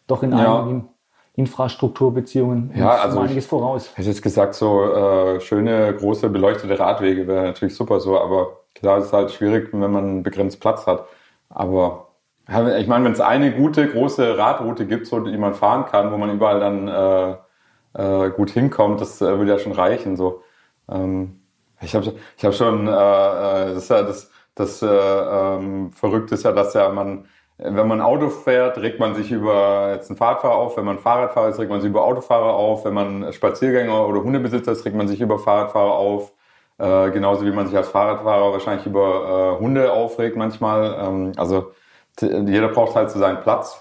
doch 0.07 0.21
in 0.21 0.31
Ja. 0.31 0.59
einigen 0.59 0.89
Infrastrukturbeziehungen 1.35 2.71
Ja, 2.75 2.91
also 2.91 3.17
um 3.17 3.23
ich- 3.23 3.29
einiges 3.29 3.45
voraus. 3.47 3.89
Ich 3.91 3.97
hätte 3.97 4.09
jetzt 4.09 4.21
gesagt, 4.21 4.53
so 4.53 4.83
äh, 4.83 5.39
schöne, 5.41 5.93
große, 5.95 6.29
beleuchtete 6.29 6.79
Radwege 6.79 7.27
wäre 7.27 7.45
natürlich 7.45 7.75
super 7.75 7.99
so, 7.99 8.19
aber 8.19 8.59
klar 8.75 8.99
ist 8.99 9.11
halt 9.11 9.31
schwierig, 9.31 9.69
wenn 9.71 9.91
man 9.91 10.23
begrenzt 10.23 10.59
Platz 10.59 10.85
hat. 10.85 11.05
Aber 11.49 12.09
ich 12.47 12.87
meine, 12.87 13.05
wenn 13.05 13.11
es 13.13 13.21
eine 13.21 13.51
gute, 13.51 13.87
große 13.87 14.37
Radroute 14.37 14.85
gibt, 14.85 15.07
so, 15.07 15.19
die 15.19 15.35
man 15.37 15.55
fahren 15.55 15.85
kann, 15.85 16.11
wo 16.11 16.17
man 16.17 16.29
überall 16.31 16.59
dann 16.59 16.87
äh, 16.87 18.25
äh, 18.25 18.29
gut 18.29 18.51
hinkommt, 18.51 19.01
das 19.01 19.19
äh, 19.21 19.37
würde 19.39 19.51
ja 19.51 19.57
schon 19.59 19.71
reichen. 19.71 20.15
So. 20.15 20.43
Ähm, 20.87 21.39
ich 21.85 21.95
habe 21.95 22.13
ich 22.37 22.45
hab 22.45 22.53
schon, 22.53 22.87
äh, 22.87 22.91
äh, 22.91 23.73
das 23.73 23.83
ist 23.83 23.89
ja 23.89 24.01
das, 24.03 24.31
das 24.55 24.81
äh, 24.81 24.87
ähm, 24.87 25.91
Verrückte 25.93 26.35
ist 26.35 26.43
ja, 26.43 26.51
dass 26.51 26.73
ja 26.73 26.89
man, 26.89 27.25
wenn 27.57 27.87
man 27.87 28.01
Auto 28.01 28.29
fährt, 28.29 28.77
regt 28.79 28.99
man 28.99 29.15
sich 29.15 29.31
über 29.31 29.93
jetzt 29.93 30.09
einen 30.09 30.17
Fahrradfahrer 30.17 30.55
auf. 30.55 30.77
Wenn 30.77 30.85
man 30.85 30.99
Fahrradfahrer 30.99 31.49
ist, 31.49 31.59
regt 31.59 31.69
man 31.69 31.81
sich 31.81 31.89
über 31.89 32.03
Autofahrer 32.03 32.53
auf. 32.53 32.85
Wenn 32.85 32.93
man 32.93 33.31
Spaziergänger 33.31 34.07
oder 34.07 34.23
Hundebesitzer 34.23 34.73
ist, 34.73 34.85
regt 34.85 34.95
man 34.95 35.07
sich 35.07 35.21
über 35.21 35.39
Fahrradfahrer 35.39 35.93
auf. 35.93 36.33
Äh, 36.77 37.11
genauso 37.11 37.45
wie 37.45 37.51
man 37.51 37.67
sich 37.67 37.77
als 37.77 37.87
Fahrradfahrer 37.87 38.51
wahrscheinlich 38.51 38.85
über 38.85 39.55
äh, 39.57 39.61
Hunde 39.61 39.93
aufregt 39.93 40.35
manchmal. 40.35 40.97
Ähm, 40.99 41.31
also 41.37 41.71
jeder 42.19 42.69
braucht 42.69 42.95
halt 42.95 43.09
so 43.11 43.19
seinen 43.19 43.39
Platz. 43.41 43.79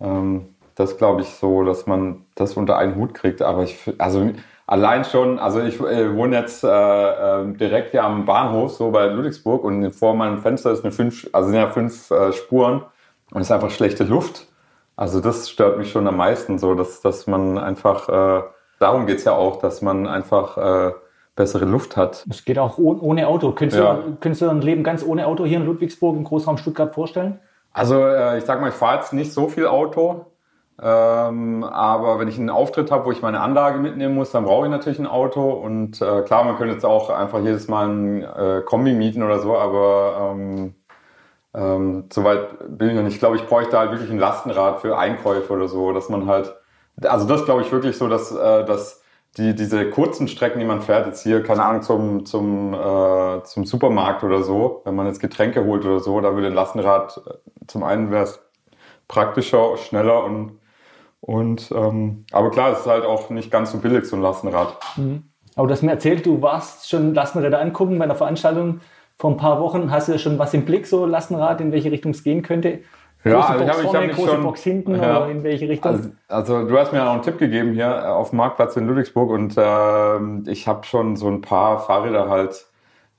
Ähm, 0.00 0.54
das 0.74 0.98
glaube 0.98 1.22
ich 1.22 1.28
so, 1.34 1.64
dass 1.64 1.86
man 1.86 2.26
das 2.34 2.54
unter 2.56 2.76
einen 2.76 2.96
Hut 2.96 3.14
kriegt. 3.14 3.40
Aber 3.42 3.62
ich, 3.62 3.78
also 3.98 4.30
allein 4.66 5.04
schon, 5.04 5.38
also 5.38 5.60
ich 5.60 5.80
äh, 5.80 6.14
wohne 6.14 6.36
jetzt 6.36 6.64
äh, 6.64 6.68
äh, 6.68 7.52
direkt 7.54 7.90
hier 7.92 8.04
am 8.04 8.24
Bahnhof, 8.24 8.72
so 8.72 8.90
bei 8.90 9.06
Ludwigsburg 9.06 9.64
und 9.64 9.90
vor 9.92 10.14
meinem 10.14 10.38
Fenster 10.38 10.70
ist 10.72 10.84
eine 10.84 10.92
fünf, 10.92 11.28
also 11.32 11.50
sind 11.50 11.58
ja 11.58 11.68
fünf 11.68 12.10
äh, 12.10 12.32
Spuren 12.32 12.82
und 13.32 13.40
es 13.40 13.48
ist 13.48 13.52
einfach 13.52 13.70
schlechte 13.70 14.04
Luft. 14.04 14.46
Also 14.96 15.20
das 15.20 15.50
stört 15.50 15.78
mich 15.78 15.90
schon 15.90 16.06
am 16.06 16.16
meisten, 16.16 16.58
so 16.58 16.74
dass, 16.74 17.00
dass 17.00 17.26
man 17.26 17.58
einfach, 17.58 18.08
äh, 18.08 18.42
darum 18.78 19.06
geht's 19.06 19.24
ja 19.24 19.32
auch, 19.32 19.56
dass 19.56 19.82
man 19.82 20.06
einfach 20.06 20.56
äh, 20.56 20.92
bessere 21.36 21.64
Luft 21.64 21.96
hat. 21.96 22.24
Es 22.30 22.44
geht 22.44 22.58
auch 22.58 22.78
ohne, 22.78 23.26
Auto. 23.26 23.52
Könntest, 23.52 23.82
Ja. 23.82 23.94
du, 23.94 24.16
könntest 24.20 24.42
du 24.42 24.48
ein 24.48 24.60
Leben 24.60 24.84
ganz 24.84 25.04
ohne 25.04 25.26
Auto 25.26 25.44
hier 25.44 25.58
in 25.58 25.66
Ludwigsburg 25.66 26.16
im 26.16 26.24
Großraum 26.24 26.58
Stuttgart 26.58 26.94
vorstellen? 26.94 27.40
Also 27.72 28.00
äh, 28.04 28.38
ich 28.38 28.44
sag 28.44 28.60
mal, 28.60 28.68
ich 28.68 28.74
fahre 28.74 28.98
jetzt 28.98 29.12
nicht 29.12 29.32
so 29.32 29.48
viel 29.48 29.66
Auto, 29.66 30.26
ähm, 30.82 31.62
aber 31.62 32.18
wenn 32.18 32.28
ich 32.28 32.38
einen 32.38 32.50
Auftritt 32.50 32.90
habe, 32.90 33.04
wo 33.06 33.12
ich 33.12 33.22
meine 33.22 33.40
Anlage 33.40 33.78
mitnehmen 33.78 34.14
muss, 34.14 34.32
dann 34.32 34.44
brauche 34.44 34.66
ich 34.66 34.70
natürlich 34.70 34.98
ein 34.98 35.06
Auto. 35.06 35.50
Und 35.50 36.02
äh, 36.02 36.22
klar, 36.22 36.44
man 36.44 36.56
könnte 36.56 36.74
jetzt 36.74 36.84
auch 36.84 37.10
einfach 37.10 37.40
jedes 37.40 37.68
Mal 37.68 37.88
ein 37.88 38.22
äh, 38.22 38.62
Kombi 38.64 38.92
mieten 38.92 39.22
oder 39.22 39.38
so, 39.38 39.56
aber 39.56 40.34
ähm, 40.34 40.74
ähm, 41.54 42.04
soweit 42.12 42.76
bin 42.76 42.90
ich 42.90 42.96
noch 42.96 43.02
nicht. 43.02 43.14
Ich 43.14 43.20
glaube, 43.20 43.36
ich 43.36 43.46
bräuchte 43.46 43.78
halt 43.78 43.92
wirklich 43.92 44.10
ein 44.10 44.18
Lastenrad 44.18 44.80
für 44.80 44.98
Einkäufe 44.98 45.52
oder 45.52 45.68
so, 45.68 45.92
dass 45.92 46.08
man 46.08 46.26
halt, 46.26 46.52
also 47.02 47.26
das 47.26 47.44
glaube 47.44 47.62
ich 47.62 47.70
wirklich 47.70 47.96
so, 47.96 48.08
dass, 48.08 48.32
äh, 48.32 48.64
dass 48.64 49.02
die, 49.36 49.54
diese 49.54 49.90
kurzen 49.90 50.28
Strecken, 50.28 50.58
die 50.58 50.64
man 50.64 50.82
fährt, 50.82 51.06
jetzt 51.06 51.22
hier, 51.22 51.42
keine 51.42 51.64
Ahnung, 51.64 51.82
zum, 51.82 52.26
zum, 52.26 52.74
äh, 52.74 53.42
zum 53.44 53.64
Supermarkt 53.64 54.24
oder 54.24 54.42
so, 54.42 54.82
wenn 54.84 54.94
man 54.96 55.06
jetzt 55.06 55.20
Getränke 55.20 55.64
holt 55.64 55.84
oder 55.84 56.00
so, 56.00 56.20
da 56.20 56.34
würde 56.34 56.48
ein 56.48 56.54
Lastenrad, 56.54 57.20
äh, 57.26 57.66
zum 57.66 57.84
einen 57.84 58.10
wäre 58.10 58.24
es 58.24 58.40
praktischer, 59.08 59.76
schneller 59.76 60.24
und, 60.24 60.58
und 61.26 61.72
ähm, 61.74 62.24
aber 62.32 62.50
klar, 62.50 62.72
es 62.72 62.80
ist 62.80 62.86
halt 62.86 63.04
auch 63.04 63.30
nicht 63.30 63.50
ganz 63.50 63.72
so 63.72 63.78
billig, 63.78 64.04
so 64.04 64.16
ein 64.16 64.22
Lastenrad. 64.22 64.76
Aber 65.56 65.66
du 65.68 65.72
hast 65.72 65.82
mir 65.82 65.92
erzählt, 65.92 66.26
du 66.26 66.42
warst 66.42 66.88
schon 66.90 67.14
Lastenräder 67.14 67.60
angucken 67.60 67.98
bei 67.98 68.04
einer 68.04 68.14
Veranstaltung 68.16 68.80
vor 69.18 69.30
ein 69.30 69.36
paar 69.36 69.60
Wochen. 69.60 69.90
Hast 69.90 70.08
du 70.08 70.12
ja 70.12 70.18
schon 70.18 70.38
was 70.38 70.52
im 70.54 70.64
Blick, 70.64 70.86
so 70.86 71.06
Lastenrad, 71.06 71.60
in 71.60 71.72
welche 71.72 71.90
Richtung 71.90 72.10
es 72.10 72.24
gehen 72.24 72.42
könnte? 72.42 72.80
Ja, 73.24 73.36
große 73.40 73.48
also 73.48 73.62
ich 73.64 73.66
Box 73.70 73.78
ich 73.78 73.90
vorne, 73.90 74.08
hab 74.08 74.16
große 74.16 74.30
schon- 74.32 74.42
Box 74.42 74.62
hinten 74.64 74.94
Ja. 74.96 75.22
oder 75.22 75.30
in 75.30 75.42
welche 75.44 75.66
Richtung? 75.68 75.92
Also, 75.92 76.10
also 76.28 76.68
du 76.68 76.78
hast 76.78 76.92
mir 76.92 77.02
auch 77.06 77.12
einen 77.14 77.22
Tipp 77.22 77.38
gegeben 77.38 77.72
hier 77.72 77.86
äh, 77.86 78.08
auf 78.08 78.30
dem 78.30 78.36
Marktplatz 78.36 78.76
in 78.76 78.86
Ludwigsburg 78.86 79.30
und 79.30 79.54
ähm, 79.56 80.44
ich 80.46 80.68
habe 80.68 80.84
schon 80.84 81.16
so 81.16 81.28
ein 81.28 81.40
paar 81.40 81.78
Fahrräder 81.78 82.28
halt 82.28 82.66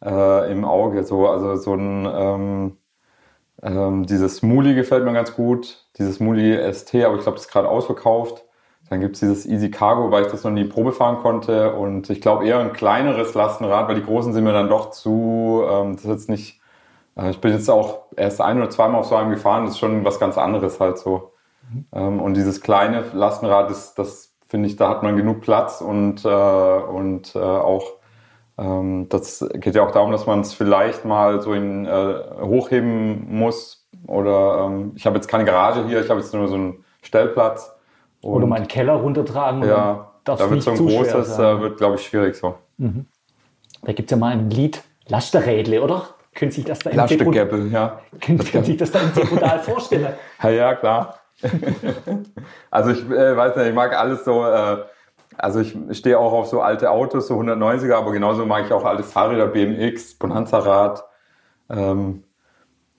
äh, 0.03 0.51
im 0.51 0.63
Auge. 0.63 1.03
So, 1.05 1.27
also 1.27 1.55
so 1.55 1.74
ein 1.74 2.07
ähm, 2.13 2.77
ähm, 3.62 4.05
dieses 4.05 4.41
Muli 4.41 4.75
gefällt 4.75 5.05
mir 5.05 5.13
ganz 5.13 5.35
gut, 5.35 5.85
dieses 5.97 6.19
Muli 6.19 6.55
ST, 6.74 6.95
aber 6.95 7.15
ich 7.15 7.21
glaube, 7.21 7.38
das 7.38 7.45
ist 7.45 7.51
gerade 7.51 7.69
ausverkauft. 7.69 8.43
Dann 8.89 9.01
gibt's 9.01 9.19
dieses 9.19 9.45
Easy 9.47 9.71
Cargo, 9.71 10.12
weil 10.12 10.25
ich 10.25 10.31
das 10.31 10.43
noch 10.43 10.51
nie 10.51 10.65
Probe 10.65 10.91
fahren 10.91 11.17
konnte. 11.17 11.74
Und 11.74 12.09
ich 12.09 12.21
glaube 12.21 12.45
eher 12.45 12.59
ein 12.59 12.74
kleineres 12.74 13.33
Lastenrad, 13.33 13.88
weil 13.88 13.95
die 13.95 14.03
großen 14.03 14.31
sind 14.33 14.43
mir 14.43 14.53
dann 14.53 14.69
doch 14.69 14.91
zu, 14.91 15.63
ähm, 15.67 15.95
das 15.95 16.05
ist 16.05 16.12
jetzt 16.12 16.29
nicht, 16.29 16.62
äh, 17.17 17.31
ich 17.31 17.41
bin 17.41 17.51
jetzt 17.51 17.69
auch 17.69 18.03
erst 18.15 18.41
ein 18.41 18.57
oder 18.57 18.69
zweimal 18.69 19.00
auf 19.00 19.07
so 19.07 19.15
einem 19.15 19.31
gefahren, 19.31 19.65
das 19.65 19.74
ist 19.74 19.79
schon 19.79 20.05
was 20.05 20.19
ganz 20.19 20.38
anderes 20.38 20.79
halt 20.79 21.00
so. 21.00 21.31
Ähm, 21.93 22.21
und 22.21 22.35
dieses 22.35 22.62
kleine 22.62 23.03
Lastenrad, 23.13 23.69
das, 23.71 23.95
das 23.95 24.35
finde 24.47 24.67
ich, 24.67 24.75
da 24.75 24.89
hat 24.89 25.01
man 25.03 25.17
genug 25.17 25.41
Platz 25.41 25.81
und, 25.81 26.24
äh, 26.24 26.29
und 26.29 27.35
äh, 27.35 27.39
auch 27.39 27.83
das 28.57 29.45
geht 29.55 29.75
ja 29.75 29.85
auch 29.85 29.91
darum, 29.91 30.12
dass 30.12 30.25
man 30.25 30.39
es 30.39 30.53
vielleicht 30.53 31.03
mal 31.03 31.41
so 31.41 31.53
in, 31.53 31.85
äh, 31.85 32.15
hochheben 32.41 33.35
muss. 33.35 33.85
Oder 34.07 34.65
ähm, 34.65 34.93
ich 34.95 35.05
habe 35.05 35.15
jetzt 35.15 35.27
keine 35.27 35.45
Garage 35.45 35.85
hier, 35.88 36.01
ich 36.01 36.09
habe 36.09 36.19
jetzt 36.19 36.33
nur 36.33 36.47
so 36.47 36.55
einen 36.55 36.85
Stellplatz. 37.01 37.75
Oder 38.21 38.47
meinen 38.47 38.67
Keller 38.67 38.93
runtertragen. 38.93 39.63
Ja, 39.63 40.12
da 40.24 40.50
wird 40.50 40.63
so 40.63 40.71
ein 40.71 40.77
großes, 40.77 41.38
äh, 41.38 41.59
wird 41.62 41.77
glaube 41.77 41.95
ich 41.95 42.05
schwierig 42.05 42.35
so. 42.35 42.55
Mhm. 42.77 43.05
Da 43.83 43.93
gibt 43.93 44.09
es 44.09 44.12
ja 44.12 44.17
mal 44.17 44.31
ein 44.31 44.50
Lied, 44.50 44.83
Lasterrädle, 45.07 45.81
oder? 45.81 46.07
Können 46.33 46.51
sich 46.51 46.65
das 46.65 46.79
da 46.79 46.89
im 46.89 46.97
Lastergäppel, 46.97 47.71
ja. 47.71 48.01
Können, 48.19 48.39
können 48.39 48.63
sich 48.63 48.77
das 48.77 48.91
da 48.91 49.00
im 49.00 49.12
Brutal 49.12 49.59
vorstellen? 49.59 50.13
Ja, 50.43 50.50
ja, 50.50 50.75
klar. 50.75 51.19
also 52.71 52.91
ich 52.91 53.03
äh, 53.09 53.35
weiß 53.35 53.55
nicht, 53.55 53.67
ich 53.67 53.74
mag 53.74 53.97
alles 53.97 54.24
so, 54.25 54.45
äh, 54.45 54.77
also 55.38 55.60
ich 55.60 55.77
stehe 55.91 56.20
auch 56.20 56.34
auf 56.34 56.48
so 56.48 56.62
alte 56.62 56.91
Autos, 56.91 57.27
so 57.27 57.36
190er, 57.36 57.96
aber 57.96 58.12
genauso 58.12 58.46
mag 58.46 58.65
ich 58.65 58.74
auch 58.74 58.86
alte 58.86 59.03
Fahrräder, 59.03 59.48
BMX, 59.48 60.15
Bonanza-Rad. 60.15 61.03
Ähm, 61.70 62.24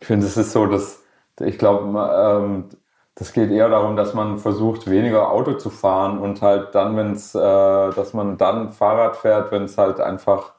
ich 0.01 0.07
finde, 0.07 0.27
es 0.27 0.37
ist 0.37 0.53
so, 0.53 0.67
dass 0.67 1.03
ich 1.41 1.59
glaube, 1.59 1.87
ähm, 2.15 2.69
das 3.15 3.33
geht 3.33 3.51
eher 3.51 3.69
darum, 3.69 3.97
dass 3.97 4.15
man 4.15 4.39
versucht, 4.39 4.91
weniger 4.91 5.31
Auto 5.31 5.55
zu 5.55 5.71
fahren 5.71 6.19
und 6.19 6.43
halt 6.43 6.75
dann, 6.75 6.97
wenn 6.97 7.13
es, 7.13 7.35
äh, 7.35 7.39
dass 7.41 8.13
man 8.13 8.37
dann 8.37 8.71
Fahrrad 8.71 9.17
fährt, 9.17 9.51
wenn 9.53 9.65
es 9.65 9.79
halt 9.79 10.01
einfach, 10.01 10.53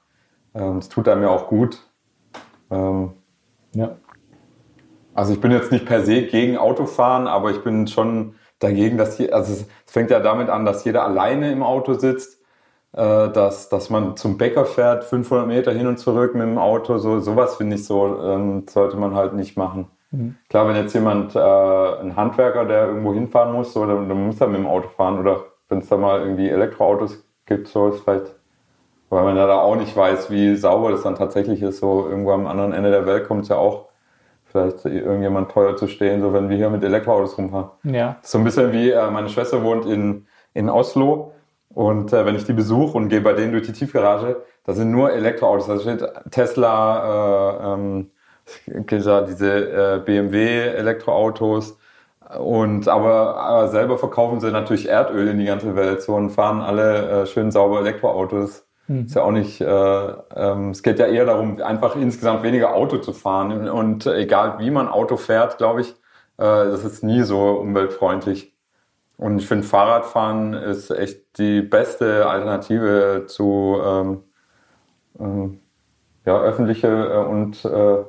ähm, 0.55 0.77
es 0.77 0.89
tut 0.89 1.07
einem 1.07 1.21
ja 1.23 1.29
auch 1.29 1.47
gut. 1.47 1.79
Ähm, 2.71 3.13
ja. 3.73 3.95
Also 5.13 5.33
ich 5.33 5.41
bin 5.41 5.51
jetzt 5.51 5.71
nicht 5.71 5.85
per 5.85 6.03
se 6.03 6.23
gegen 6.23 6.57
Autofahren, 6.57 7.27
aber 7.27 7.51
ich 7.51 7.63
bin 7.63 7.87
schon 7.87 8.35
dagegen, 8.59 8.97
dass 8.97 9.17
hier, 9.17 9.33
also 9.33 9.53
es 9.53 9.65
fängt 9.85 10.11
ja 10.11 10.19
damit 10.19 10.49
an, 10.49 10.65
dass 10.65 10.83
jeder 10.83 11.03
alleine 11.03 11.51
im 11.51 11.63
Auto 11.63 11.93
sitzt, 11.93 12.41
äh, 12.93 13.29
dass, 13.29 13.69
dass 13.69 13.89
man 13.89 14.17
zum 14.17 14.37
Bäcker 14.37 14.65
fährt, 14.65 15.03
500 15.03 15.47
Meter 15.47 15.71
hin 15.71 15.87
und 15.87 15.97
zurück 15.97 16.33
mit 16.33 16.43
dem 16.43 16.57
Auto, 16.57 16.97
so 16.97 17.19
sowas 17.19 17.55
finde 17.55 17.75
ich 17.75 17.85
so, 17.85 18.21
ähm, 18.23 18.65
sollte 18.67 18.97
man 18.97 19.15
halt 19.15 19.33
nicht 19.33 19.57
machen. 19.57 19.87
Mhm. 20.11 20.35
Klar, 20.49 20.67
wenn 20.67 20.75
jetzt 20.75 20.93
jemand, 20.93 21.35
äh, 21.35 21.39
ein 21.39 22.15
Handwerker, 22.15 22.65
der 22.65 22.87
irgendwo 22.87 23.13
hinfahren 23.13 23.53
muss, 23.53 23.73
so, 23.73 23.85
dann, 23.85 24.07
dann 24.07 24.25
muss 24.25 24.41
er 24.41 24.47
mit 24.47 24.59
dem 24.59 24.67
Auto 24.67 24.89
fahren 24.89 25.19
oder 25.19 25.43
wenn 25.69 25.79
es 25.79 25.89
da 25.89 25.97
mal 25.97 26.21
irgendwie 26.21 26.49
Elektroautos 26.49 27.23
gibt, 27.45 27.67
so 27.67 27.89
ist 27.89 28.01
vielleicht, 28.01 28.33
weil 29.09 29.23
man 29.23 29.37
ja 29.37 29.47
da 29.47 29.59
auch 29.59 29.75
nicht 29.75 29.95
weiß, 29.95 30.31
wie 30.31 30.55
sauber 30.55 30.91
das 30.91 31.03
dann 31.03 31.15
tatsächlich 31.15 31.61
ist, 31.61 31.79
so 31.79 32.07
irgendwo 32.09 32.31
am 32.31 32.47
anderen 32.47 32.73
Ende 32.73 32.91
der 32.91 33.05
Welt 33.05 33.27
kommt 33.27 33.43
es 33.43 33.49
ja 33.49 33.57
auch 33.57 33.86
vielleicht 34.57 34.85
irgendjemand 34.85 35.51
teuer 35.51 35.75
zu 35.75 35.87
stehen, 35.87 36.21
so 36.21 36.33
wenn 36.33 36.49
wir 36.49 36.57
hier 36.57 36.69
mit 36.69 36.83
Elektroautos 36.83 37.37
rumfahren. 37.37 37.69
Ja. 37.83 38.17
So 38.21 38.37
ein 38.37 38.43
bisschen 38.43 38.71
wie 38.71 38.91
äh, 38.91 39.11
meine 39.11 39.29
Schwester 39.29 39.63
wohnt 39.63 39.85
in, 39.85 40.25
in 40.53 40.69
Oslo 40.69 41.33
und 41.69 42.13
äh, 42.13 42.25
wenn 42.25 42.35
ich 42.35 42.45
die 42.45 42.53
besuche 42.53 42.97
und 42.97 43.09
gehe 43.09 43.21
bei 43.21 43.33
denen 43.33 43.51
durch 43.51 43.65
die 43.65 43.73
Tiefgarage, 43.73 44.43
da 44.65 44.73
sind 44.73 44.91
nur 44.91 45.11
Elektroautos. 45.11 45.67
Da 45.67 45.79
steht 45.79 46.03
Tesla, 46.31 47.53
äh, 47.59 47.73
ähm, 47.73 48.11
diese 48.65 49.95
äh, 49.95 49.99
BMW 50.03 50.59
Elektroautos 50.69 51.77
und 52.37 52.87
aber, 52.87 53.37
aber 53.37 53.67
selber 53.69 53.97
verkaufen 53.97 54.39
sie 54.41 54.51
natürlich 54.51 54.89
Erdöl 54.89 55.29
in 55.29 55.39
die 55.39 55.45
ganze 55.45 55.75
Welt 55.75 56.01
so 56.01 56.15
und 56.15 56.31
fahren 56.31 56.61
alle 56.61 57.23
äh, 57.23 57.25
schön 57.25 57.51
sauber 57.51 57.79
Elektroautos 57.79 58.66
Mhm. 58.87 59.05
Ist 59.05 59.15
ja 59.15 59.23
auch 59.23 59.31
nicht, 59.31 59.61
äh, 59.61 59.65
ähm, 60.35 60.71
es 60.71 60.83
geht 60.83 60.99
ja 60.99 61.07
eher 61.07 61.25
darum, 61.25 61.61
einfach 61.61 61.95
insgesamt 61.95 62.43
weniger 62.43 62.73
Auto 62.73 62.97
zu 62.97 63.13
fahren. 63.13 63.67
Und 63.69 64.05
egal 64.07 64.59
wie 64.59 64.71
man 64.71 64.87
Auto 64.87 65.17
fährt, 65.17 65.57
glaube 65.57 65.81
ich, 65.81 65.89
äh, 66.37 66.43
das 66.43 66.83
ist 66.83 67.03
nie 67.03 67.23
so 67.23 67.51
umweltfreundlich. 67.51 68.53
Und 69.17 69.39
ich 69.39 69.47
finde, 69.47 69.65
Fahrradfahren 69.65 70.53
ist 70.53 70.91
echt 70.91 71.39
die 71.39 71.61
beste 71.61 72.27
Alternative 72.27 73.25
zu 73.27 73.77
ähm, 73.83 74.23
ähm, 75.19 75.59
ja, 76.25 76.39
öffentliche 76.39 76.87
äh, 76.87 77.25
und, 77.25 77.65
äh, 77.65 78.03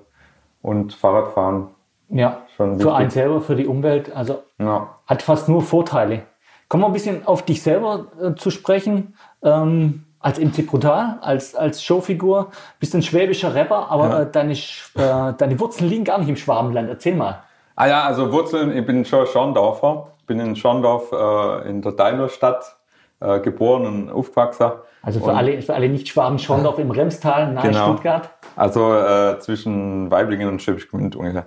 und 0.61 0.93
Fahrradfahren. 0.93 1.69
Ja, 2.11 2.43
Schon 2.57 2.79
für 2.79 2.95
einen 2.95 3.11
selber, 3.11 3.41
für 3.41 3.55
die 3.55 3.67
Umwelt, 3.67 4.15
also 4.15 4.43
ja. 4.59 4.99
hat 5.07 5.23
fast 5.23 5.49
nur 5.49 5.63
Vorteile. 5.63 6.23
Kommen 6.69 6.83
wir 6.83 6.89
ein 6.89 6.93
bisschen 6.93 7.27
auf 7.27 7.43
dich 7.43 7.63
selber 7.63 8.07
äh, 8.21 8.35
zu 8.35 8.51
sprechen. 8.51 9.15
Ähm, 9.43 10.05
als 10.21 10.39
MC 10.39 10.67
Brutal, 10.67 11.19
als, 11.21 11.55
als 11.55 11.83
Showfigur, 11.83 12.49
bist 12.81 12.95
ein 12.95 13.03
schwäbischer 13.03 13.55
Rapper, 13.55 13.91
aber 13.91 14.09
ja. 14.09 14.23
äh, 14.23 14.31
deine, 14.31 14.53
äh, 14.53 15.35
deine 15.37 15.61
Wurzeln 15.61 15.89
liegen 15.89 16.05
gar 16.05 16.19
nicht 16.19 16.29
im 16.29 16.37
Schwabenland. 16.37 16.89
Erzähl 16.89 17.15
mal. 17.15 17.43
Ah 17.77 17.87
ja, 17.87 18.03
also 18.03 18.33
Wurzeln, 18.33 18.77
ich 18.77 18.85
bin 18.85 19.05
schon 19.05 19.27
Schorndorfer. 19.27 20.09
bin 20.27 20.41
in 20.41 20.57
Schorndorf 20.57 21.13
äh, 21.13 21.69
in 21.69 21.81
der 21.83 21.93
Daimlerstadt 21.93 22.77
äh, 23.21 23.39
geboren 23.39 23.87
und 23.87 24.11
aufgewachsen. 24.11 24.73
Also 25.03 25.21
für, 25.21 25.27
und, 25.27 25.37
alle, 25.37 25.63
für 25.63 25.75
alle 25.75 25.89
Nicht-Schwaben, 25.89 26.41
Schorndorf 26.41 26.79
im 26.81 26.91
Remstal, 26.91 27.53
nahe 27.53 27.69
genau. 27.69 27.85
Stuttgart. 27.85 28.31
Also 28.57 28.93
äh, 28.95 29.39
zwischen 29.39 30.11
Weiblingen 30.11 30.49
und 30.49 30.61
Schwäbisch 30.61 30.91
Gmünd 30.91 31.15
ungefähr. 31.15 31.47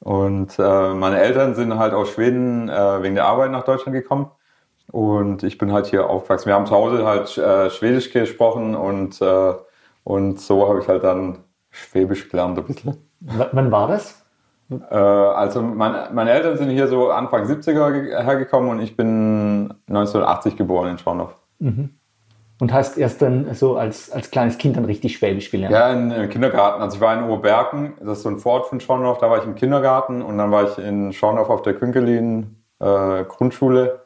Und 0.00 0.58
meine 0.58 1.20
Eltern 1.20 1.54
sind 1.54 1.78
halt 1.78 1.94
aus 1.94 2.08
Schweden 2.08 2.66
wegen 2.66 3.14
der 3.14 3.24
Arbeit 3.24 3.52
nach 3.52 3.62
Deutschland 3.62 3.94
gekommen. 3.94 4.32
Und 4.92 5.42
ich 5.42 5.56
bin 5.56 5.72
halt 5.72 5.86
hier 5.86 6.08
aufgewachsen. 6.08 6.46
Wir 6.46 6.54
haben 6.54 6.66
zu 6.66 6.74
Hause 6.74 7.06
halt 7.06 7.36
äh, 7.38 7.70
Schwedisch 7.70 8.12
gesprochen 8.12 8.74
und, 8.74 9.20
äh, 9.22 9.54
und 10.04 10.38
so 10.38 10.68
habe 10.68 10.80
ich 10.80 10.88
halt 10.88 11.02
dann 11.02 11.38
Schwäbisch 11.70 12.28
gelernt 12.28 12.58
ein 12.58 12.64
bisschen. 12.64 12.98
W 13.20 13.44
wann 13.52 13.72
war 13.72 13.88
das? 13.88 14.22
Äh, 14.70 14.94
also 14.94 15.62
mein, 15.62 16.14
meine 16.14 16.30
Eltern 16.30 16.58
sind 16.58 16.68
hier 16.68 16.88
so 16.88 17.10
Anfang 17.10 17.44
70er 17.44 18.22
hergekommen 18.22 18.70
und 18.70 18.80
ich 18.80 18.94
bin 18.94 19.72
1980 19.88 20.56
geboren 20.56 20.90
in 20.90 20.98
Schorndorf. 20.98 21.36
Mhm. 21.58 21.94
Und 22.60 22.72
hast 22.74 22.98
erst 22.98 23.22
dann 23.22 23.54
so 23.54 23.76
als, 23.76 24.12
als 24.12 24.30
kleines 24.30 24.58
Kind 24.58 24.76
dann 24.76 24.84
richtig 24.84 25.16
Schwäbisch 25.16 25.50
gelernt? 25.50 25.74
Ja, 25.74 25.90
im 25.90 26.28
Kindergarten. 26.28 26.82
Also 26.82 26.96
ich 26.96 27.00
war 27.00 27.16
in 27.16 27.24
Oberbergen, 27.24 27.94
das 27.98 28.18
ist 28.18 28.24
so 28.24 28.28
ein 28.28 28.38
Vorort 28.38 28.66
von 28.66 28.78
Schorndorf, 28.78 29.18
da 29.18 29.30
war 29.30 29.38
ich 29.38 29.44
im 29.44 29.54
Kindergarten 29.54 30.20
und 30.20 30.36
dann 30.36 30.50
war 30.50 30.64
ich 30.64 30.76
in 30.76 31.14
Schorndorf 31.14 31.48
auf 31.48 31.62
der 31.62 31.74
Künkelin 31.74 32.62
äh, 32.78 33.24
Grundschule 33.24 34.01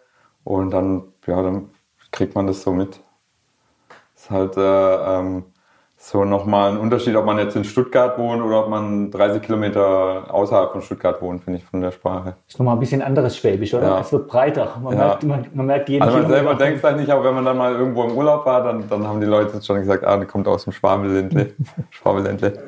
und 0.46 0.70
dann, 0.70 1.02
ja, 1.26 1.42
dann 1.42 1.70
kriegt 2.12 2.36
man 2.36 2.46
das 2.46 2.62
so 2.62 2.72
mit. 2.72 3.00
Ist 4.14 4.30
halt 4.30 4.56
äh, 4.56 4.60
ähm, 4.60 5.42
so 5.96 6.24
nochmal 6.24 6.70
ein 6.70 6.78
Unterschied, 6.78 7.16
ob 7.16 7.26
man 7.26 7.38
jetzt 7.38 7.56
in 7.56 7.64
Stuttgart 7.64 8.16
wohnt 8.16 8.40
oder 8.40 8.60
ob 8.62 8.68
man 8.68 9.10
30 9.10 9.42
Kilometer 9.42 10.32
außerhalb 10.32 10.70
von 10.70 10.82
Stuttgart 10.82 11.20
wohnt, 11.20 11.42
finde 11.42 11.58
ich, 11.58 11.64
von 11.64 11.80
der 11.80 11.90
Sprache. 11.90 12.36
Ist 12.46 12.60
nochmal 12.60 12.76
ein 12.76 12.78
bisschen 12.78 13.02
anderes 13.02 13.36
Schwäbisch, 13.36 13.74
oder? 13.74 13.88
Ja. 13.88 14.00
Es 14.00 14.12
wird 14.12 14.28
breiter. 14.28 14.76
Man, 14.80 14.96
ja. 14.96 15.06
merkt, 15.06 15.22
man, 15.24 15.46
man 15.52 15.66
merkt 15.66 15.88
jeden 15.88 16.04
Also 16.04 16.18
man 16.18 16.28
selber 16.28 16.54
denkt 16.54 16.78
vielleicht 16.78 16.98
nicht, 16.98 17.10
aber 17.10 17.24
wenn 17.24 17.34
man 17.34 17.44
dann 17.44 17.58
mal 17.58 17.74
irgendwo 17.74 18.04
im 18.04 18.16
Urlaub 18.16 18.46
war, 18.46 18.62
dann, 18.62 18.88
dann 18.88 19.04
haben 19.04 19.20
die 19.20 19.26
Leute 19.26 19.60
schon 19.60 19.80
gesagt, 19.80 20.04
ah, 20.06 20.16
die 20.16 20.26
kommt 20.26 20.46
aus 20.46 20.62
dem 20.62 20.72
Schwabeländle. 20.72 21.54
Schwabeländle. 21.90 22.62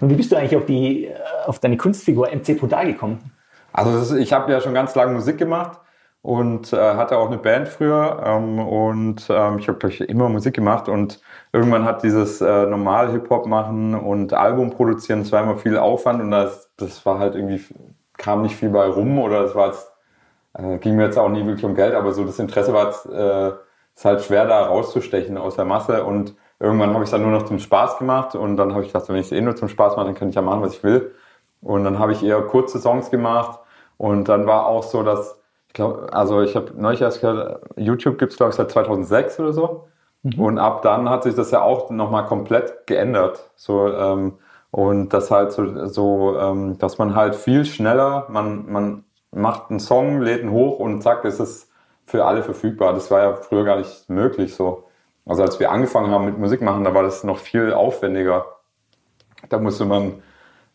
Und 0.00 0.10
wie 0.10 0.14
bist 0.14 0.30
du 0.30 0.36
eigentlich 0.36 0.56
auf, 0.56 0.66
die, 0.66 1.08
auf 1.46 1.60
deine 1.60 1.78
Kunstfigur 1.78 2.28
MC 2.28 2.58
Podal 2.60 2.88
gekommen? 2.88 3.32
Also 3.72 3.98
ist, 3.98 4.20
ich 4.20 4.34
habe 4.34 4.52
ja 4.52 4.60
schon 4.60 4.74
ganz 4.74 4.94
lange 4.94 5.14
Musik 5.14 5.38
gemacht 5.38 5.80
und 6.24 6.72
äh, 6.72 6.94
hatte 6.94 7.18
auch 7.18 7.26
eine 7.26 7.36
Band 7.36 7.68
früher 7.68 8.22
ähm, 8.24 8.58
und 8.58 9.26
ähm, 9.28 9.58
ich 9.58 9.68
habe 9.68 9.78
glaube 9.78 9.92
ich 9.92 10.00
immer 10.00 10.30
Musik 10.30 10.54
gemacht 10.54 10.88
und 10.88 11.20
irgendwann 11.52 11.84
hat 11.84 12.02
dieses 12.02 12.40
äh, 12.40 12.64
normal 12.66 13.12
Hip-Hop 13.12 13.44
machen 13.46 13.94
und 13.94 14.32
Album 14.32 14.70
produzieren, 14.70 15.22
immer 15.30 15.58
viel 15.58 15.76
Aufwand 15.76 16.22
und 16.22 16.30
das, 16.30 16.70
das 16.78 17.04
war 17.04 17.18
halt 17.18 17.34
irgendwie, 17.34 17.62
kam 18.16 18.40
nicht 18.40 18.56
viel 18.56 18.70
bei 18.70 18.86
rum 18.86 19.18
oder 19.18 19.42
das 19.42 19.54
war 19.54 19.66
jetzt, 19.66 19.92
äh, 20.54 20.78
ging 20.78 20.96
mir 20.96 21.04
jetzt 21.04 21.18
auch 21.18 21.28
nie 21.28 21.44
wirklich 21.44 21.66
um 21.66 21.74
Geld, 21.74 21.94
aber 21.94 22.12
so 22.14 22.24
das 22.24 22.38
Interesse 22.38 22.72
war 22.72 22.86
jetzt, 22.86 23.04
äh, 23.04 23.48
ist 23.94 24.04
halt 24.06 24.22
schwer 24.22 24.46
da 24.46 24.64
rauszustechen 24.64 25.36
aus 25.36 25.56
der 25.56 25.66
Masse 25.66 26.04
und 26.04 26.34
irgendwann 26.58 26.94
habe 26.94 27.04
ich 27.04 27.08
es 27.08 27.10
dann 27.10 27.20
nur 27.20 27.32
noch 27.32 27.44
zum 27.44 27.58
Spaß 27.58 27.98
gemacht 27.98 28.34
und 28.34 28.56
dann 28.56 28.72
habe 28.72 28.82
ich 28.82 28.88
gedacht, 28.94 29.10
wenn 29.10 29.16
ich 29.16 29.26
es 29.26 29.32
eh 29.32 29.42
nur 29.42 29.56
zum 29.56 29.68
Spaß 29.68 29.96
mache, 29.96 30.06
dann 30.06 30.14
kann 30.14 30.30
ich 30.30 30.36
ja 30.36 30.42
machen, 30.42 30.62
was 30.62 30.72
ich 30.72 30.82
will. 30.84 31.14
Und 31.60 31.84
dann 31.84 31.98
habe 31.98 32.12
ich 32.12 32.22
eher 32.22 32.40
kurze 32.42 32.78
Songs 32.78 33.10
gemacht 33.10 33.60
und 33.98 34.28
dann 34.28 34.46
war 34.46 34.66
auch 34.66 34.82
so, 34.84 35.02
dass 35.02 35.38
glaube, 35.74 36.12
also 36.12 36.40
ich 36.40 36.56
habe 36.56 36.72
neulich 36.76 37.02
erst 37.02 37.20
gehört, 37.20 37.60
YouTube 37.76 38.18
gibt 38.18 38.32
es, 38.32 38.38
glaube 38.38 38.50
ich, 38.50 38.56
seit 38.56 38.70
2006 38.70 39.40
oder 39.40 39.52
so. 39.52 39.88
Mhm. 40.22 40.40
Und 40.40 40.58
ab 40.58 40.82
dann 40.82 41.10
hat 41.10 41.24
sich 41.24 41.34
das 41.34 41.50
ja 41.50 41.62
auch 41.62 41.90
nochmal 41.90 42.24
komplett 42.24 42.86
geändert. 42.86 43.50
So, 43.56 43.88
ähm, 43.88 44.38
und 44.70 45.10
das 45.10 45.30
halt 45.30 45.52
so, 45.52 45.86
so 45.86 46.38
ähm, 46.38 46.78
dass 46.78 46.98
man 46.98 47.14
halt 47.14 47.36
viel 47.36 47.64
schneller, 47.64 48.26
man, 48.28 48.70
man 48.72 49.04
macht 49.30 49.70
einen 49.70 49.80
Song, 49.80 50.20
lädt 50.20 50.42
ihn 50.42 50.50
hoch 50.50 50.78
und 50.78 51.02
zack, 51.02 51.24
ist 51.24 51.40
es 51.40 51.70
für 52.06 52.24
alle 52.24 52.42
verfügbar. 52.42 52.92
Das 52.92 53.10
war 53.10 53.22
ja 53.22 53.34
früher 53.34 53.64
gar 53.64 53.76
nicht 53.76 54.08
möglich 54.08 54.54
so. 54.54 54.84
Also 55.26 55.42
als 55.42 55.58
wir 55.60 55.70
angefangen 55.70 56.10
haben 56.10 56.24
mit 56.24 56.38
Musik 56.38 56.60
machen, 56.62 56.84
da 56.84 56.94
war 56.94 57.02
das 57.02 57.24
noch 57.24 57.38
viel 57.38 57.72
aufwendiger. 57.72 58.46
Da 59.48 59.58
musste 59.58 59.84
man 59.84 60.22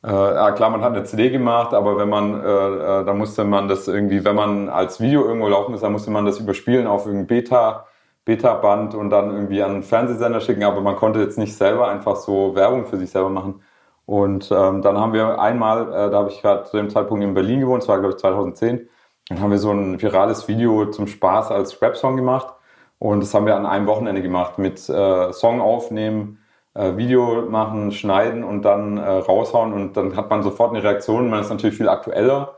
äh, 0.04 0.10
ja, 0.10 0.52
klar, 0.52 0.70
man 0.70 0.82
hat 0.82 0.94
eine 0.94 1.04
CD 1.04 1.30
gemacht, 1.30 1.74
aber 1.74 1.98
wenn 1.98 2.10
man, 2.10 2.42
äh, 2.42 3.02
äh, 3.02 3.06
da 3.06 3.14
musste 3.14 3.44
man 3.44 3.68
das 3.68 3.88
irgendwie, 3.88 4.24
wenn 4.24 4.36
man 4.36 4.70
als 4.70 5.02
Video 5.02 5.26
irgendwo 5.26 5.48
laufen 5.50 5.74
ist, 5.74 5.84
dann 5.84 5.92
musste 5.92 6.12
man 6.12 6.26
das 6.26 6.40
überspielen 6.40 6.88
auf 6.88 7.06
irgendein 7.06 7.28
Beta, 7.28 7.86
Beta-Band 8.24 8.96
und 8.96 9.10
dann 9.10 9.32
irgendwie 9.32 9.62
an 9.62 9.72
einen 9.72 9.84
Fernsehsender 9.84 10.40
schicken, 10.40 10.64
aber 10.64 10.82
man 10.82 10.96
konnte 10.96 11.20
jetzt 11.20 11.38
nicht 11.38 11.56
selber 11.56 11.90
einfach 11.90 12.16
so 12.16 12.56
Werbung 12.56 12.86
für 12.86 12.98
sich 12.98 13.10
selber 13.12 13.30
machen. 13.30 13.62
Und 14.06 14.50
ähm, 14.52 14.82
dann 14.82 14.98
haben 14.98 15.14
wir 15.14 15.40
einmal, 15.40 15.88
äh, 15.94 16.10
da 16.10 16.20
habe 16.20 16.30
ich 16.30 16.42
gerade 16.42 16.64
zu 16.64 16.78
dem 16.78 16.90
Zeitpunkt 16.90 17.24
in 17.24 17.34
Berlin 17.34 17.60
gewohnt, 17.60 17.84
das 17.84 17.90
war 17.90 18.00
glaube 18.00 18.14
ich 18.16 18.20
2010, 18.22 18.88
dann 19.28 19.42
haben 19.42 19.52
wir 19.52 19.60
so 19.60 19.72
ein 19.72 20.02
virales 20.02 20.48
Video 20.48 20.86
zum 20.88 21.08
Spaß 21.08 21.52
als 21.52 21.82
Rap-Song 21.82 22.16
gemacht 22.16 22.48
und 23.00 23.22
das 23.22 23.34
haben 23.34 23.46
wir 23.46 23.56
an 23.56 23.66
einem 23.66 23.86
Wochenende 23.88 24.22
gemacht 24.22 24.58
mit 24.58 24.90
äh, 24.90 25.34
Song 25.34 25.62
aufnehmen, 25.62 26.40
Video 26.76 27.48
machen, 27.50 27.92
schneiden 27.92 28.44
und 28.44 28.64
dann 28.64 28.98
äh, 28.98 29.10
raushauen 29.10 29.74
und 29.74 29.98
dann 29.98 30.16
hat 30.16 30.30
man 30.30 30.44
sofort 30.44 30.72
eine 30.72 30.84
Reaktion. 30.84 31.30
Man 31.30 31.42
ist 31.42 31.50
natürlich 31.50 31.78
viel 31.78 31.90
aktueller. 31.90 32.58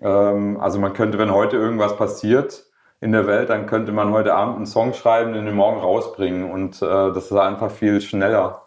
Ähm, 0.00 0.58
also 0.60 0.78
man 0.78 0.92
könnte, 0.92 1.18
wenn 1.18 1.32
heute 1.32 1.56
irgendwas 1.56 1.96
passiert 1.96 2.64
in 3.00 3.12
der 3.12 3.26
Welt, 3.26 3.50
dann 3.50 3.66
könnte 3.66 3.92
man 3.92 4.12
heute 4.12 4.34
Abend 4.34 4.56
einen 4.56 4.66
Song 4.66 4.92
schreiben 4.94 5.32
den 5.32 5.54
morgen 5.54 5.80
rausbringen 5.80 6.50
und 6.50 6.80
äh, 6.82 6.86
das 6.86 7.30
ist 7.30 7.32
einfach 7.32 7.70
viel 7.70 8.00
schneller. 8.00 8.66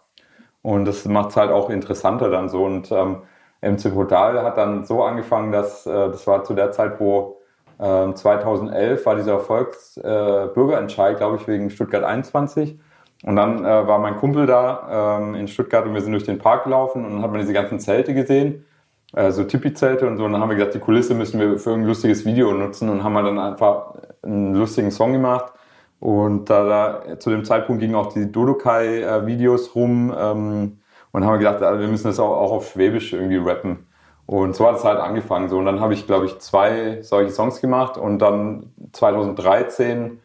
Und 0.62 0.86
das 0.86 1.04
macht 1.04 1.30
es 1.30 1.36
halt 1.36 1.50
auch 1.50 1.70
interessanter 1.70 2.30
dann 2.30 2.48
so. 2.48 2.64
Und 2.64 2.90
ähm, 2.90 3.22
MC 3.60 3.92
Brutal 3.92 4.42
hat 4.42 4.56
dann 4.56 4.84
so 4.84 5.02
angefangen, 5.02 5.52
dass 5.52 5.86
äh, 5.86 5.90
das 5.90 6.26
war 6.26 6.44
zu 6.44 6.54
der 6.54 6.72
Zeit, 6.72 7.00
wo 7.00 7.40
äh, 7.78 8.12
2011 8.12 9.04
war 9.06 9.16
dieser 9.16 9.32
Erfolgsbürgerentscheid, 9.32 11.16
äh, 11.16 11.18
glaube 11.18 11.36
ich, 11.36 11.46
wegen 11.46 11.70
Stuttgart 11.70 12.04
21. 12.04 12.78
Und 13.24 13.36
dann 13.36 13.64
äh, 13.64 13.86
war 13.86 13.98
mein 13.98 14.16
Kumpel 14.18 14.46
da 14.46 15.18
ähm, 15.18 15.34
in 15.34 15.48
Stuttgart 15.48 15.86
und 15.86 15.94
wir 15.94 16.02
sind 16.02 16.12
durch 16.12 16.24
den 16.24 16.38
Park 16.38 16.64
gelaufen 16.64 17.06
und 17.06 17.12
dann 17.12 17.22
hat 17.22 17.30
man 17.30 17.40
diese 17.40 17.54
ganzen 17.54 17.80
Zelte 17.80 18.12
gesehen, 18.12 18.66
äh, 19.14 19.30
so 19.30 19.44
Tipi-Zelte 19.44 20.06
und 20.06 20.18
so. 20.18 20.24
Und 20.24 20.32
dann 20.32 20.42
haben 20.42 20.50
wir 20.50 20.56
gesagt, 20.56 20.74
die 20.74 20.78
Kulisse 20.78 21.14
müssen 21.14 21.40
wir 21.40 21.58
für 21.58 21.72
ein 21.72 21.84
lustiges 21.84 22.26
Video 22.26 22.52
nutzen 22.52 22.90
und 22.90 23.02
haben 23.02 23.14
wir 23.14 23.22
dann 23.22 23.38
einfach 23.38 23.94
einen 24.22 24.54
lustigen 24.54 24.90
Song 24.90 25.12
gemacht. 25.14 25.54
Und 26.00 26.50
da, 26.50 27.00
da 27.02 27.18
zu 27.18 27.30
dem 27.30 27.46
Zeitpunkt 27.46 27.80
gingen 27.80 27.94
auch 27.94 28.12
die 28.12 28.30
Dodokai-Videos 28.30 29.74
rum 29.74 30.14
ähm, 30.14 30.80
und 31.12 31.24
haben 31.24 31.32
wir 31.32 31.38
gedacht, 31.38 31.60
wir 31.62 31.88
müssen 31.88 32.08
das 32.08 32.20
auch, 32.20 32.36
auch 32.36 32.52
auf 32.52 32.68
Schwäbisch 32.72 33.14
irgendwie 33.14 33.38
rappen. 33.38 33.86
Und 34.26 34.54
so 34.54 34.66
hat 34.66 34.76
es 34.76 34.84
halt 34.84 35.00
angefangen. 35.00 35.48
So. 35.48 35.56
Und 35.58 35.64
dann 35.64 35.80
habe 35.80 35.94
ich, 35.94 36.06
glaube 36.06 36.26
ich, 36.26 36.38
zwei 36.40 37.00
solche 37.00 37.30
Songs 37.30 37.62
gemacht 37.62 37.96
und 37.96 38.18
dann 38.18 38.72
2013 38.92 40.20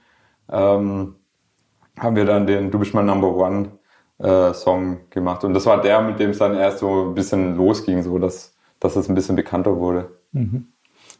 ähm, 0.51 1.15
haben 2.00 2.15
wir 2.15 2.25
dann 2.25 2.48
den 2.48 2.72
Du 2.72 2.79
bist 2.79 2.94
mein 2.94 3.06
Number 3.06 3.36
One 3.36 3.72
äh, 4.20 4.53
Song 4.53 5.01
gemacht. 5.10 5.44
Und 5.44 5.53
das 5.53 5.65
war 5.65 5.82
der, 5.82 6.01
mit 6.01 6.20
dem 6.20 6.32
es 6.32 6.39
dann 6.39 6.56
erst 6.56 6.79
so 6.79 7.08
ein 7.08 7.13
bisschen 7.13 7.56
losging, 7.56 8.03
so 8.03 8.18
dass, 8.20 8.56
dass 8.79 8.96
es 8.96 9.10
ein 9.10 9.15
bisschen 9.15 9.36
bekannter 9.36 9.77
wurde. 9.77 10.10
Mhm. 10.32 10.68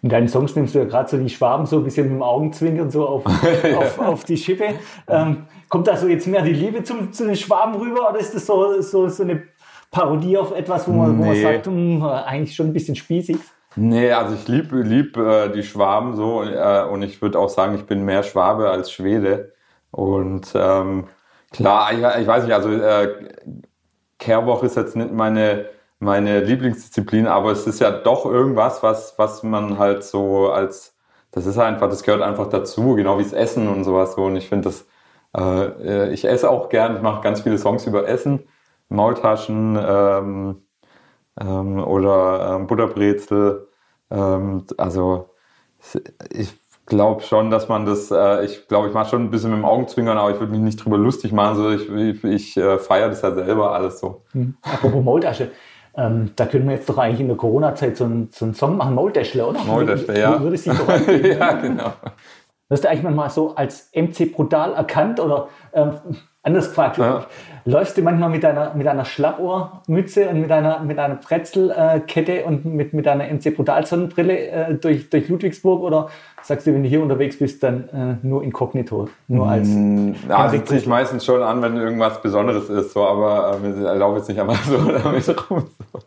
In 0.02 0.10
deinen 0.10 0.30
Songs 0.30 0.56
nimmst 0.56 0.76
du 0.76 0.80
ja 0.80 0.86
gerade 0.86 1.10
so 1.10 1.18
die 1.18 1.30
Schwaben 1.30 1.66
so 1.66 1.78
ein 1.78 1.84
bisschen 1.84 2.06
mit 2.08 2.14
dem 2.14 2.24
Augenzwinkern 2.24 2.90
so 2.90 3.06
auf, 3.06 3.24
ja. 3.64 3.78
auf, 3.78 4.00
auf 4.00 4.24
die 4.24 4.38
Schippe. 4.38 4.76
Ähm, 5.08 5.48
kommt 5.68 5.88
da 5.88 5.98
so 5.98 6.08
jetzt 6.08 6.26
mehr 6.26 6.42
die 6.42 6.54
Liebe 6.54 6.84
zum, 6.84 7.12
zu 7.12 7.26
den 7.26 7.36
Schwaben 7.36 7.76
rüber 7.76 8.10
oder 8.10 8.20
ist 8.20 8.34
das 8.34 8.46
so, 8.46 8.82
so, 8.82 9.10
so 9.10 9.24
eine 9.24 9.44
Parodie 9.92 10.38
auf 10.38 10.56
etwas, 10.56 10.88
wo 10.88 10.94
man, 10.94 11.18
nee. 11.18 11.24
wo 11.24 11.28
man 11.28 11.42
sagt, 11.42 11.68
mh, 11.68 11.74
hm, 11.74 12.04
eigentlich 12.04 12.56
schon 12.56 12.68
ein 12.68 12.74
bisschen 12.74 12.96
spießig? 12.96 13.38
Nee, 13.76 14.12
also 14.12 14.36
ich 14.36 14.48
liebe 14.48 14.82
lieb, 14.82 15.18
äh, 15.18 15.50
die 15.50 15.64
Schwaben 15.64 16.16
so 16.16 16.44
äh, 16.44 16.86
und 16.90 17.02
ich 17.02 17.22
würde 17.22 17.38
auch 17.38 17.50
sagen, 17.50 17.76
ich 17.76 17.86
bin 17.86 18.04
mehr 18.04 18.24
Schwabe 18.24 18.70
als 18.70 18.92
Schwede. 18.92 19.54
Und 19.92 20.52
ähm, 20.56 21.08
klar, 21.52 21.92
ich, 21.94 22.22
ich 22.22 22.28
weiß 22.28 22.44
nicht, 22.44 22.54
also 22.54 22.70
äh, 22.72 23.30
Kehrwoche 24.20 24.66
ist 24.66 24.76
jetzt 24.76 24.96
nicht 24.96 25.12
meine, 25.12 25.66
meine 26.00 26.42
Lieblingsdisziplin, 26.42 27.28
aber 27.28 27.52
es 27.52 27.68
ist 27.68 27.80
ja 27.80 27.92
doch 27.92 28.26
irgendwas, 28.26 28.84
was, 28.84 29.18
was 29.18 29.44
man 29.44 29.80
halt 29.80 30.04
so 30.04 30.50
als, 30.52 30.96
das 31.32 31.46
ist 31.46 31.58
einfach, 31.58 31.90
das 31.90 32.04
gehört 32.04 32.22
einfach 32.22 32.48
dazu, 32.48 32.96
genau 32.96 33.20
wie 33.20 33.24
das 33.24 33.34
Essen 33.34 33.68
und 33.68 33.84
sowas 33.84 34.16
so. 34.16 34.26
Und 34.26 34.36
ich 34.36 34.50
finde 34.50 34.70
das, 34.70 34.88
äh, 35.38 36.14
ich 36.14 36.26
esse 36.26 36.50
auch 36.50 36.70
gern, 36.70 36.98
ich 36.98 37.02
mache 37.02 37.22
ganz 37.22 37.42
viele 37.42 37.58
Songs 37.58 37.86
über 37.86 38.08
Essen, 38.08 38.44
Maultaschen 38.90 39.78
ähm, 39.82 40.64
ähm, 41.40 41.84
oder 41.84 42.56
ähm, 42.56 42.68
Butterbrezel. 42.68 43.68
Ähm, 44.12 44.66
also 44.78 45.30
ich 46.32 46.58
glaube 46.90 47.22
schon, 47.22 47.50
dass 47.50 47.70
man 47.70 47.86
das, 47.86 48.12
äh, 48.12 48.44
ich 48.44 48.68
glaube, 48.68 48.90
ich 48.90 48.94
mache 48.94 49.10
schon 49.10 49.24
ein 49.24 49.32
bisschen 49.32 49.52
mit 49.52 49.60
dem 49.60 49.66
Augenzwinkern, 49.66 50.18
aber 50.18 50.32
ich 50.32 50.40
würde 50.40 50.52
mich 50.52 50.62
nicht 50.62 50.84
drüber 50.84 50.98
lustig 50.98 51.32
machen. 51.32 51.56
So, 51.56 51.70
ich 51.70 51.90
ich, 51.90 52.24
ich 52.24 52.58
äh, 52.58 52.78
feiere 52.78 53.10
das 53.10 53.22
ja 53.22 53.34
selber 53.34 53.72
alles 53.72 54.00
so. 54.00 54.24
Hm. 54.34 54.58
Apropos 54.62 55.04
Maultasche. 55.04 55.52
Ähm, 55.96 56.32
da 56.36 56.46
können 56.46 56.68
wir 56.68 56.76
jetzt 56.76 56.90
doch 56.90 56.98
eigentlich 56.98 57.22
in 57.22 57.28
der 57.28 57.38
Corona-Zeit 57.38 57.98
so, 57.98 58.06
einen, 58.06 58.30
so 58.32 58.46
einen 58.46 58.54
Song 58.54 58.78
machen, 58.78 58.96
Maultäschle, 58.96 59.46
oder? 59.46 59.64
Maultäschle, 59.64 60.20
ja. 60.20 60.42
Würde 60.42 60.58
sich 60.58 60.72
doch 60.72 60.88
ja, 61.08 61.54
genau. 61.54 61.94
Wirst 62.70 62.84
du 62.84 62.90
eigentlich 62.90 63.16
mal 63.16 63.30
so 63.30 63.56
als 63.56 63.92
MC 63.96 64.32
brutal 64.32 64.74
erkannt 64.74 65.20
oder 65.20 65.48
ähm, 65.74 65.94
Anders 66.42 66.70
gefragt, 66.70 66.98
ja. 66.98 67.26
läufst 67.66 67.98
du 67.98 68.02
manchmal 68.02 68.30
mit 68.30 68.44
deiner, 68.44 68.74
mit 68.74 68.88
einer 68.88 69.04
Schlappohrmütze 69.04 70.30
und 70.30 70.40
mit 70.40 70.52
einer, 70.52 70.80
mit 70.80 70.98
einer 70.98 71.16
Brezelkette 71.16 72.46
und 72.46 72.64
mit, 72.64 72.94
mit 72.94 73.10
einer 73.10 73.26
MC 73.26 73.54
Brutal 73.54 73.86
Sonnenbrille 73.86 74.48
äh, 74.48 74.76
durch, 74.76 75.10
durch 75.10 75.28
Ludwigsburg 75.28 75.82
oder 75.82 76.10
sagst 76.42 76.66
du, 76.66 76.74
wenn 76.74 76.84
du 76.84 76.88
hier 76.90 77.02
unterwegs 77.02 77.40
bist, 77.40 77.62
dann 77.62 77.90
äh, 77.90 78.26
nur 78.26 78.42
inkognito? 78.42 79.10
Nur 79.28 79.50
als. 79.50 79.68
Mm, 79.68 80.14
ja, 80.30 80.48
sieht 80.50 80.68
sich 80.70 80.88
meistens 80.88 81.26
schon 81.26 81.44
an, 81.44 81.62
wenn 81.62 81.76
irgendwas 81.76 82.22
Besonderes 82.22 82.70
ist, 82.70 82.94
so, 82.94 83.06
aber 83.06 83.58
äh, 83.58 83.76
wir 83.76 83.96
laufen 83.96 84.18
jetzt 84.18 84.30
nicht 84.30 84.40
einmal 84.40 84.56
so 84.66 84.78
damit 84.78 85.50
rum. 85.50 85.66
So. 85.92 86.00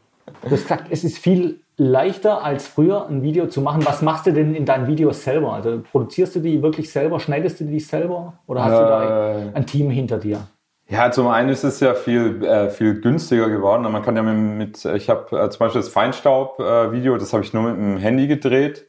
Du 0.45 0.51
hast 0.51 0.63
gesagt, 0.63 0.87
es 0.91 1.05
ist 1.05 1.19
viel 1.19 1.62
leichter 1.83 2.45
als 2.45 2.67
früher 2.67 3.07
ein 3.09 3.23
Video 3.23 3.47
zu 3.47 3.61
machen. 3.61 3.85
Was 3.85 4.03
machst 4.03 4.27
du 4.27 4.33
denn 4.33 4.55
in 4.55 4.65
deinen 4.65 4.87
Videos 4.87 5.25
selber? 5.25 5.53
Also 5.53 5.83
produzierst 5.91 6.37
du 6.37 6.41
die 6.41 6.63
wirklich 6.63 6.91
selber, 6.91 7.21
schneidest 7.21 7.61
du 7.61 7.65
die 7.65 7.81
selber 7.81 8.35
oder 8.47 8.65
hast 8.65 8.75
äh, 8.75 8.79
du 8.79 8.85
da 8.85 9.33
äh. 9.33 9.55
ein 9.55 9.67
Team 9.67 9.91
hinter 9.91 10.19
dir? 10.19 10.41
Ja, 10.89 11.11
zum 11.11 11.29
einen 11.29 11.49
ist 11.49 11.65
es 11.65 11.81
ja 11.81 11.95
viel, 11.95 12.45
äh, 12.45 12.69
viel 12.69 13.01
günstiger 13.01 13.49
geworden. 13.49 13.91
Man 13.91 14.03
kann 14.03 14.15
ja 14.15 14.23
mit, 14.23 14.85
mit 14.85 14.95
ich 14.95 15.09
habe 15.09 15.39
äh, 15.39 15.49
zum 15.49 15.61
Beispiel 15.61 15.81
das 15.81 15.89
Feinstaub-Video, 15.89 17.17
das 17.17 17.33
habe 17.33 17.43
ich 17.43 17.53
nur 17.53 17.63
mit 17.63 17.77
dem 17.77 17.97
Handy 17.97 18.27
gedreht. 18.27 18.87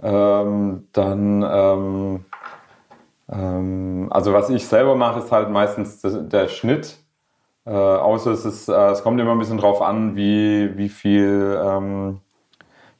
Ähm, 0.00 0.86
dann, 0.92 1.42
ähm, 1.42 2.24
ähm, 3.30 4.08
also 4.10 4.32
was 4.32 4.50
ich 4.50 4.66
selber 4.66 4.94
mache, 4.94 5.18
ist 5.18 5.32
halt 5.32 5.50
meistens 5.50 6.00
der, 6.00 6.22
der 6.22 6.48
Schnitt. 6.48 6.98
Äh, 7.64 7.70
außer 7.70 8.32
es 8.32 8.44
ist, 8.44 8.68
äh, 8.68 8.90
es 8.90 9.02
kommt 9.02 9.20
immer 9.20 9.32
ein 9.32 9.38
bisschen 9.38 9.58
drauf 9.58 9.82
an, 9.82 10.16
wie, 10.16 10.76
wie 10.76 10.88
viel, 10.88 11.60
ähm, 11.64 12.20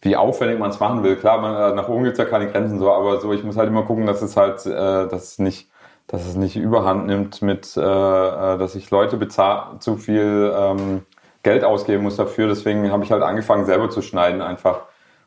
wie 0.00 0.16
aufwendig 0.16 0.58
man 0.58 0.70
es 0.70 0.80
machen 0.80 1.02
will. 1.02 1.16
Klar, 1.16 1.40
man, 1.40 1.72
äh, 1.72 1.74
nach 1.74 1.88
oben 1.88 2.04
gibt 2.04 2.18
es 2.18 2.24
ja 2.24 2.30
keine 2.30 2.50
Grenzen 2.50 2.78
so, 2.78 2.92
aber 2.92 3.20
so, 3.20 3.32
ich 3.32 3.44
muss 3.44 3.56
halt 3.56 3.68
immer 3.68 3.82
gucken, 3.84 4.06
dass 4.06 4.22
es 4.22 4.36
halt, 4.36 4.64
äh, 4.66 5.08
dass 5.08 5.32
es 5.32 5.38
nicht, 5.38 5.70
dass 6.06 6.26
es 6.26 6.36
nicht 6.36 6.56
überhand 6.56 7.06
nimmt 7.06 7.42
mit, 7.42 7.76
äh, 7.76 7.80
äh 7.80 8.58
dass 8.58 8.74
ich 8.76 8.90
Leute 8.90 9.16
bezahl 9.16 9.78
zu 9.80 9.96
viel 9.96 10.52
ähm, 10.56 11.02
Geld 11.42 11.64
ausgeben 11.64 12.04
muss 12.04 12.16
dafür. 12.16 12.48
Deswegen 12.48 12.90
habe 12.92 13.04
ich 13.04 13.12
halt 13.12 13.22
angefangen, 13.22 13.64
selber 13.66 13.90
zu 13.90 14.02
schneiden 14.02 14.42
einfach. 14.42 14.82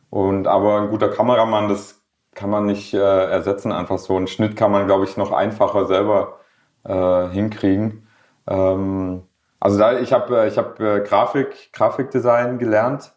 Und 0.10 0.48
aber 0.48 0.82
ein 0.82 0.90
guter 0.90 1.10
Kameramann, 1.10 1.70
das 1.70 2.02
kann 2.36 2.50
man 2.50 2.66
nicht 2.66 2.94
äh, 2.94 3.00
ersetzen. 3.00 3.72
Einfach 3.72 3.98
so 4.00 4.16
einen 4.18 4.28
Schnitt 4.28 4.56
kann 4.56 4.72
man, 4.72 4.88
glaube 4.88 5.06
ich, 5.06 5.18
noch 5.18 5.32
einfacher 5.32 5.86
selber 5.88 6.40
äh, 6.86 7.30
hinkriegen. 7.30 8.05
Ähm, 8.48 9.24
also 9.60 9.78
da, 9.80 10.00
ich 10.00 10.14
habe 10.14 10.42
äh, 10.44 10.48
ich 10.48 10.58
hab, 10.58 10.80
äh, 10.80 11.02
Grafik, 11.02 11.72
Grafikdesign 11.74 12.60
gelernt 12.60 13.14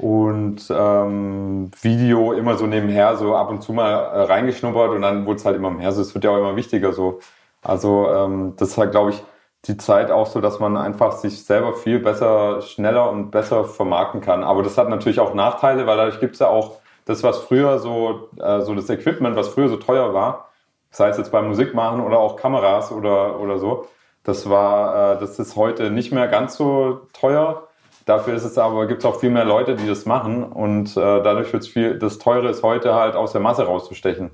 und 0.00 0.62
ähm, 0.70 1.70
Video 1.82 2.32
immer 2.32 2.56
so 2.56 2.66
nebenher, 2.66 3.16
so 3.16 3.34
ab 3.34 3.50
und 3.50 3.62
zu 3.62 3.72
mal 3.72 3.90
äh, 3.90 4.22
reingeschnuppert 4.22 4.90
und 4.90 5.02
dann 5.02 5.26
wurde 5.26 5.38
es 5.38 5.44
halt 5.44 5.56
immer 5.56 5.70
mehr. 5.70 5.92
So, 5.92 6.02
es 6.02 6.14
wird 6.14 6.24
ja 6.24 6.30
auch 6.30 6.38
immer 6.38 6.56
wichtiger 6.56 6.92
so. 6.92 7.20
Also 7.62 8.08
ähm, 8.10 8.54
das 8.56 8.70
ist 8.70 8.78
halt, 8.78 8.92
glaube 8.92 9.10
ich, 9.10 9.22
die 9.66 9.76
Zeit 9.76 10.10
auch 10.10 10.26
so, 10.26 10.40
dass 10.40 10.60
man 10.60 10.76
einfach 10.76 11.12
sich 11.12 11.44
selber 11.44 11.74
viel 11.74 11.98
besser, 11.98 12.62
schneller 12.62 13.10
und 13.10 13.30
besser 13.30 13.64
vermarkten 13.64 14.20
kann. 14.20 14.44
Aber 14.44 14.62
das 14.62 14.78
hat 14.78 14.88
natürlich 14.88 15.20
auch 15.20 15.34
Nachteile, 15.34 15.86
weil 15.86 15.96
dadurch 15.96 16.20
gibt 16.20 16.34
es 16.34 16.40
ja 16.40 16.48
auch 16.48 16.78
das, 17.04 17.22
was 17.22 17.38
früher 17.38 17.78
so, 17.78 18.28
äh, 18.38 18.60
so 18.60 18.74
das 18.74 18.88
Equipment, 18.90 19.36
was 19.36 19.48
früher 19.48 19.68
so 19.68 19.76
teuer 19.76 20.14
war, 20.14 20.50
sei 20.90 21.08
es 21.08 21.18
jetzt 21.18 21.32
beim 21.32 21.48
Musikmachen 21.48 22.00
oder 22.00 22.18
auch 22.18 22.36
Kameras 22.36 22.92
oder, 22.92 23.40
oder 23.40 23.58
so, 23.58 23.86
das 24.28 24.48
war, 24.48 25.14
äh, 25.14 25.20
das 25.20 25.38
ist 25.38 25.56
heute 25.56 25.90
nicht 25.90 26.12
mehr 26.12 26.28
ganz 26.28 26.56
so 26.56 27.08
teuer. 27.14 27.68
Dafür 28.04 28.34
ist 28.34 28.44
es 28.44 28.58
aber, 28.58 28.86
gibt 28.86 29.00
es 29.00 29.06
auch 29.06 29.20
viel 29.20 29.30
mehr 29.30 29.46
Leute, 29.46 29.74
die 29.74 29.86
das 29.86 30.04
machen 30.06 30.44
und 30.44 30.96
äh, 30.96 31.22
dadurch 31.22 31.52
wird 31.52 31.62
es 31.62 31.68
viel, 31.68 31.98
das 31.98 32.18
Teure 32.18 32.48
ist 32.50 32.62
heute 32.62 32.94
halt 32.94 33.16
aus 33.16 33.32
der 33.32 33.40
Masse 33.40 33.64
rauszustechen. 33.64 34.30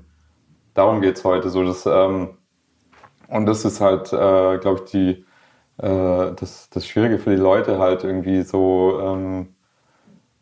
Darum 0.73 0.99
geht 1.01 1.17
es 1.17 1.23
heute 1.23 1.49
so. 1.49 1.63
Das, 1.63 1.85
ähm, 1.85 2.37
und 3.29 3.45
das 3.45 3.63
ist 3.63 3.79
halt, 3.79 4.11
äh, 4.11 4.57
glaube 4.57 4.81
ich, 4.83 4.91
die, 4.91 5.25
äh, 5.77 6.33
das, 6.35 6.69
das 6.69 6.85
Schwierige 6.87 7.17
für 7.17 7.29
die 7.29 7.41
Leute 7.41 7.79
halt 7.79 8.03
irgendwie 8.03 8.41
so, 8.43 8.99
ähm, 9.01 9.55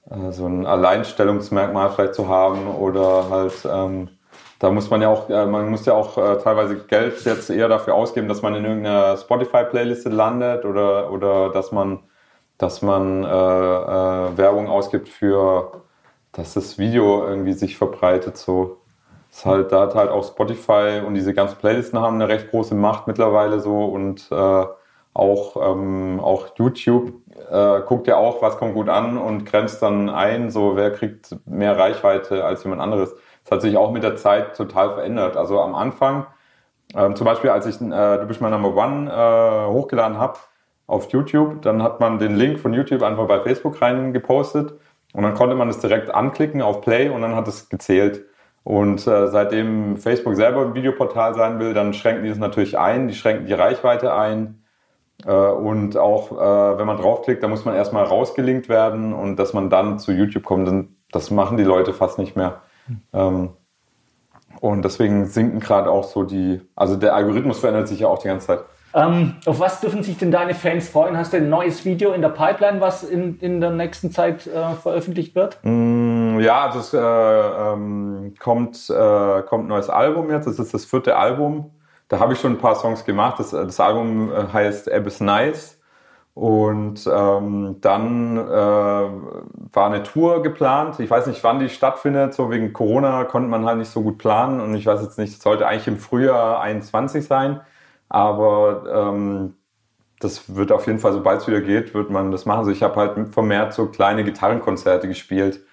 äh, 0.09 0.31
so 0.31 0.47
ein 0.47 0.65
Alleinstellungsmerkmal 0.65 1.91
vielleicht 1.91 2.15
zu 2.15 2.27
haben 2.27 2.67
oder 2.67 3.29
halt 3.29 3.67
ähm, 3.71 4.09
da 4.63 4.71
muss 4.71 4.89
man 4.89 5.01
ja 5.01 5.09
auch, 5.09 5.29
äh, 5.29 5.45
man 5.45 5.69
muss 5.69 5.85
ja 5.85 5.93
auch 5.93 6.17
äh, 6.17 6.37
teilweise 6.37 6.77
Geld 6.77 7.25
jetzt 7.25 7.49
eher 7.49 7.67
dafür 7.67 7.95
ausgeben, 7.95 8.29
dass 8.29 8.41
man 8.41 8.55
in 8.55 8.63
irgendeiner 8.63 9.17
Spotify-Playliste 9.17 10.09
landet 10.09 10.63
oder, 10.63 11.11
oder 11.11 11.49
dass 11.49 11.73
man 11.73 11.99
dass 12.57 12.81
man 12.81 13.23
äh, 13.23 13.27
äh, 13.27 14.37
Werbung 14.37 14.69
ausgibt 14.69 15.09
für, 15.09 15.81
dass 16.31 16.53
das 16.53 16.77
Video 16.77 17.25
irgendwie 17.25 17.51
sich 17.51 17.75
verbreitet. 17.77 18.37
So, 18.37 18.77
ist 19.29 19.45
halt, 19.45 19.71
da 19.73 19.81
hat 19.81 19.95
halt 19.95 20.09
auch 20.09 20.23
Spotify 20.25 21.01
und 21.05 21.15
diese 21.15 21.33
ganzen 21.33 21.57
Playlisten 21.57 21.99
haben 21.99 22.15
eine 22.15 22.29
recht 22.29 22.49
große 22.51 22.75
Macht 22.75 23.07
mittlerweile 23.07 23.59
so 23.59 23.85
und 23.85 24.27
äh, 24.31 24.65
auch, 25.15 25.57
ähm, 25.71 26.21
auch 26.21 26.47
YouTube 26.55 27.13
äh, 27.51 27.81
guckt 27.81 28.07
ja 28.07 28.15
auch, 28.17 28.41
was 28.41 28.57
kommt 28.57 28.75
gut 28.75 28.89
an 28.89 29.17
und 29.17 29.45
grenzt 29.45 29.81
dann 29.81 30.09
ein, 30.09 30.49
so 30.51 30.75
wer 30.75 30.91
kriegt 30.91 31.35
mehr 31.45 31.77
Reichweite 31.77 32.45
als 32.45 32.63
jemand 32.63 32.81
anderes. 32.81 33.13
Das 33.43 33.51
hat 33.51 33.61
sich 33.61 33.77
auch 33.77 33.91
mit 33.91 34.03
der 34.03 34.15
Zeit 34.15 34.55
total 34.55 34.93
verändert. 34.93 35.37
Also 35.37 35.59
am 35.59 35.75
Anfang, 35.75 36.25
ähm, 36.95 37.15
zum 37.15 37.25
Beispiel 37.25 37.49
als 37.49 37.65
ich 37.65 37.81
äh, 37.81 38.17
Du 38.17 38.25
bist 38.25 38.41
mein 38.41 38.51
Number 38.51 38.75
One 38.75 39.11
äh, 39.11 39.71
hochgeladen 39.71 40.17
habe 40.17 40.39
auf 40.87 41.11
YouTube, 41.11 41.61
dann 41.61 41.81
hat 41.81 41.99
man 41.99 42.19
den 42.19 42.35
Link 42.35 42.59
von 42.59 42.73
YouTube 42.73 43.03
einfach 43.03 43.27
bei 43.27 43.39
Facebook 43.39 43.81
rein 43.81 44.13
gepostet 44.13 44.73
und 45.13 45.23
dann 45.23 45.33
konnte 45.33 45.55
man 45.55 45.69
es 45.69 45.79
direkt 45.79 46.13
anklicken 46.13 46.61
auf 46.61 46.81
Play 46.81 47.09
und 47.09 47.21
dann 47.21 47.35
hat 47.35 47.47
es 47.47 47.69
gezählt. 47.69 48.25
Und 48.63 49.05
äh, 49.07 49.27
seitdem 49.27 49.97
Facebook 49.97 50.35
selber 50.35 50.61
ein 50.61 50.73
Videoportal 50.73 51.35
sein 51.35 51.59
will, 51.59 51.73
dann 51.73 51.93
schränken 51.93 52.23
die 52.23 52.29
es 52.29 52.37
natürlich 52.37 52.77
ein, 52.77 53.07
die 53.09 53.13
schränken 53.13 53.45
die 53.45 53.53
Reichweite 53.53 54.13
ein. 54.13 54.63
Äh, 55.25 55.31
und 55.31 55.97
auch 55.97 56.31
äh, 56.31 56.77
wenn 56.77 56.87
man 56.87 56.97
draufklickt, 56.97 57.43
dann 57.43 57.49
muss 57.49 57.65
man 57.65 57.75
erstmal 57.75 58.05
rausgelinkt 58.05 58.69
werden 58.69 59.13
und 59.13 59.35
dass 59.35 59.53
man 59.53 59.69
dann 59.69 59.99
zu 59.99 60.11
YouTube 60.13 60.43
kommt, 60.43 60.87
das 61.11 61.29
machen 61.29 61.57
die 61.57 61.63
Leute 61.63 61.93
fast 61.93 62.17
nicht 62.17 62.35
mehr. 62.35 62.61
Ähm, 63.13 63.49
und 64.59 64.85
deswegen 64.85 65.25
sinken 65.25 65.59
gerade 65.59 65.89
auch 65.89 66.03
so 66.03 66.23
die, 66.23 66.61
also 66.75 66.95
der 66.95 67.15
Algorithmus 67.15 67.59
verändert 67.59 67.87
sich 67.87 68.01
ja 68.01 68.07
auch 68.07 68.19
die 68.19 68.27
ganze 68.27 68.47
Zeit. 68.47 68.59
Ähm, 68.95 69.35
auf 69.45 69.59
was 69.59 69.81
dürfen 69.81 70.03
sich 70.03 70.17
denn 70.17 70.31
deine 70.31 70.53
Fans 70.53 70.87
freuen? 70.87 71.17
Hast 71.17 71.33
du 71.33 71.37
ein 71.37 71.49
neues 71.49 71.83
Video 71.83 72.11
in 72.13 72.21
der 72.21 72.29
Pipeline, 72.29 72.79
was 72.79 73.03
in, 73.03 73.39
in 73.39 73.59
der 73.59 73.71
nächsten 73.71 74.11
Zeit 74.11 74.45
äh, 74.45 74.73
veröffentlicht 74.75 75.33
wird? 75.33 75.57
Mm, 75.63 76.39
ja, 76.39 76.67
also 76.67 76.79
es 76.79 76.93
äh, 76.93 76.99
ähm, 76.99 78.35
kommt, 78.39 78.89
äh, 78.89 79.41
kommt 79.43 79.65
ein 79.65 79.69
neues 79.69 79.89
Album 79.89 80.29
jetzt. 80.29 80.45
Das 80.45 80.59
ist 80.59 80.73
das 80.73 80.85
vierte 80.85 81.15
Album. 81.15 81.71
Da 82.07 82.19
habe 82.19 82.33
ich 82.33 82.39
schon 82.39 82.53
ein 82.53 82.59
paar 82.59 82.75
Songs 82.75 83.03
gemacht. 83.03 83.39
Das, 83.39 83.49
das 83.49 83.79
Album 83.79 84.31
äh, 84.31 84.53
heißt 84.53 84.91
Abyss 84.91 85.19
Nice. 85.19 85.79
Und 86.35 87.07
ähm, 87.13 87.77
dann 87.81 88.37
äh, 88.37 88.41
war 88.41 89.85
eine 89.85 90.01
Tour 90.01 90.41
geplant. 90.41 90.99
Ich 90.99 91.09
weiß 91.09 91.27
nicht, 91.27 91.43
wann 91.43 91.59
die 91.59 91.69
stattfindet. 91.69 92.33
So 92.33 92.49
wegen 92.49 92.73
Corona 92.73 93.23
konnte 93.25 93.49
man 93.49 93.65
halt 93.65 93.77
nicht 93.77 93.91
so 93.91 94.01
gut 94.01 94.17
planen. 94.17 94.59
Und 94.59 94.73
ich 94.75 94.85
weiß 94.85 95.01
jetzt 95.01 95.19
nicht, 95.19 95.33
es 95.33 95.41
sollte 95.43 95.67
eigentlich 95.67 95.87
im 95.87 95.99
Frühjahr 95.99 96.59
21 96.61 97.25
sein. 97.25 97.61
Aber 98.09 98.83
ähm, 99.13 99.55
das 100.19 100.55
wird 100.55 100.71
auf 100.71 100.87
jeden 100.87 100.99
Fall, 100.99 101.13
sobald 101.13 101.41
es 101.41 101.47
wieder 101.47 101.61
geht, 101.61 101.93
wird 101.93 102.09
man 102.09 102.31
das 102.31 102.45
machen. 102.45 102.59
Also 102.59 102.71
ich 102.71 102.81
habe 102.81 102.95
halt 102.95 103.29
vermehrt 103.29 103.73
so 103.73 103.87
kleine 103.87 104.23
Gitarrenkonzerte 104.23 105.07
gespielt. 105.07 105.63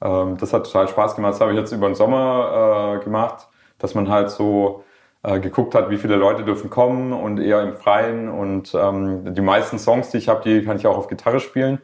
Ähm, 0.00 0.36
das 0.38 0.52
hat 0.52 0.64
total 0.64 0.88
Spaß 0.88 1.14
gemacht. 1.14 1.34
Das 1.34 1.40
habe 1.40 1.52
ich 1.52 1.58
jetzt 1.58 1.72
über 1.72 1.88
den 1.88 1.94
Sommer 1.94 2.96
äh, 3.00 3.04
gemacht, 3.04 3.48
dass 3.78 3.94
man 3.94 4.08
halt 4.08 4.30
so 4.30 4.84
äh, 5.28 5.40
geguckt 5.40 5.74
hat, 5.74 5.90
wie 5.90 5.98
viele 5.98 6.16
Leute 6.16 6.42
dürfen 6.44 6.70
kommen 6.70 7.12
und 7.12 7.38
eher 7.38 7.62
im 7.62 7.74
Freien. 7.74 8.28
Und 8.28 8.74
ähm, 8.74 9.34
die 9.34 9.40
meisten 9.40 9.78
Songs, 9.78 10.10
die 10.10 10.18
ich 10.18 10.28
habe, 10.28 10.42
die 10.42 10.64
kann 10.64 10.76
ich 10.76 10.86
auch 10.86 10.96
auf 10.96 11.08
Gitarre 11.08 11.40
spielen. 11.40 11.78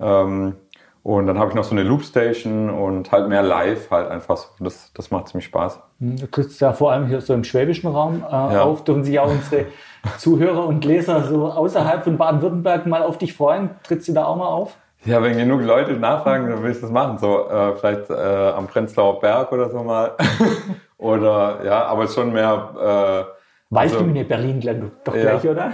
Ähm, 0.00 0.56
und 1.04 1.26
dann 1.26 1.38
habe 1.38 1.50
ich 1.50 1.54
noch 1.56 1.64
so 1.64 1.72
eine 1.72 1.82
Loopstation 1.82 2.70
und 2.70 3.10
halt 3.10 3.28
mehr 3.28 3.42
live 3.42 3.90
halt 3.90 4.08
einfach 4.08 4.36
so. 4.36 4.48
Das, 4.60 4.92
das 4.94 5.10
macht 5.10 5.28
ziemlich 5.28 5.46
Spaß. 5.46 5.80
Hm, 5.98 6.16
du 6.16 6.30
trittst 6.30 6.60
ja 6.60 6.72
vor 6.72 6.92
allem 6.92 7.06
hier 7.06 7.20
so 7.20 7.34
im 7.34 7.44
schwäbischen 7.44 7.90
Raum 7.90 8.24
äh, 8.26 8.30
ja. 8.30 8.62
auf. 8.62 8.84
Dürfen 8.84 9.04
sich 9.04 9.18
auch 9.18 9.30
unsere 9.30 9.66
Zuhörer 10.18 10.66
und 10.66 10.84
Leser 10.84 11.24
so 11.24 11.46
außerhalb 11.46 12.04
von 12.04 12.16
Baden-Württemberg 12.18 12.86
mal 12.86 13.02
auf 13.02 13.18
dich 13.18 13.34
freuen? 13.34 13.70
Trittst 13.82 14.08
du 14.08 14.12
da 14.12 14.24
auch 14.24 14.36
mal 14.36 14.48
auf? 14.48 14.76
Ja, 15.04 15.22
wenn 15.22 15.36
genug 15.36 15.62
Leute 15.62 15.92
nachfragen, 15.94 16.48
dann 16.48 16.62
will 16.62 16.70
ich 16.70 16.80
das 16.80 16.90
machen. 16.90 17.18
So 17.18 17.48
äh, 17.48 17.74
vielleicht 17.76 18.08
äh, 18.08 18.14
am 18.14 18.66
Prenzlauer 18.68 19.20
Berg 19.20 19.50
oder 19.50 19.68
so 19.70 19.82
mal. 19.82 20.12
oder 20.98 21.58
ja, 21.64 21.84
aber 21.86 22.06
schon 22.06 22.32
mehr. 22.32 23.28
Äh, 23.70 23.74
weißt 23.74 23.94
also, 23.94 24.06
du 24.06 24.12
mir 24.12 24.24
Berlin 24.24 24.60
doch 25.04 25.12
gleich, 25.12 25.42
ja. 25.42 25.50
oder? 25.50 25.72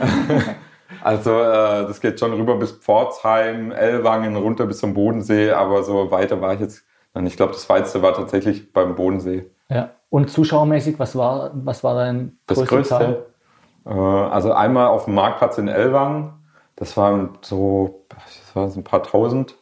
also 1.03 1.31
äh, 1.41 1.87
das 1.87 2.01
geht 2.01 2.19
schon 2.19 2.33
rüber 2.33 2.57
bis 2.57 2.73
Pforzheim, 2.73 3.71
Ellwangen, 3.71 4.37
runter 4.37 4.67
bis 4.67 4.79
zum 4.79 4.95
Bodensee, 4.95 5.51
aber 5.51 5.83
so 5.83 6.11
weiter 6.11 6.41
war 6.41 6.55
ich 6.55 6.61
jetzt. 6.61 6.85
Ich 7.25 7.37
glaube, 7.37 7.53
das 7.53 7.69
weiteste 7.69 8.01
war 8.01 8.14
tatsächlich 8.14 8.73
beim 8.73 8.95
Bodensee. 8.95 9.51
Ja. 9.69 9.91
Und 10.11 10.31
zuschauermäßig, 10.31 10.99
was 10.99 11.17
war, 11.17 11.51
was 11.53 11.85
war 11.85 11.95
dein 11.97 12.38
das 12.47 12.64
größte? 12.64 13.27
Äh, 13.85 13.91
also 13.91 14.53
einmal 14.53 14.87
auf 14.87 15.05
dem 15.05 15.14
Marktplatz 15.14 15.59
in 15.59 15.69
Ellwangen. 15.69 16.33
Das 16.77 16.97
waren 16.97 17.31
so, 17.41 18.07
das 18.55 18.77
ein 18.77 18.85
paar 18.85 19.03
tausend, 19.03 19.57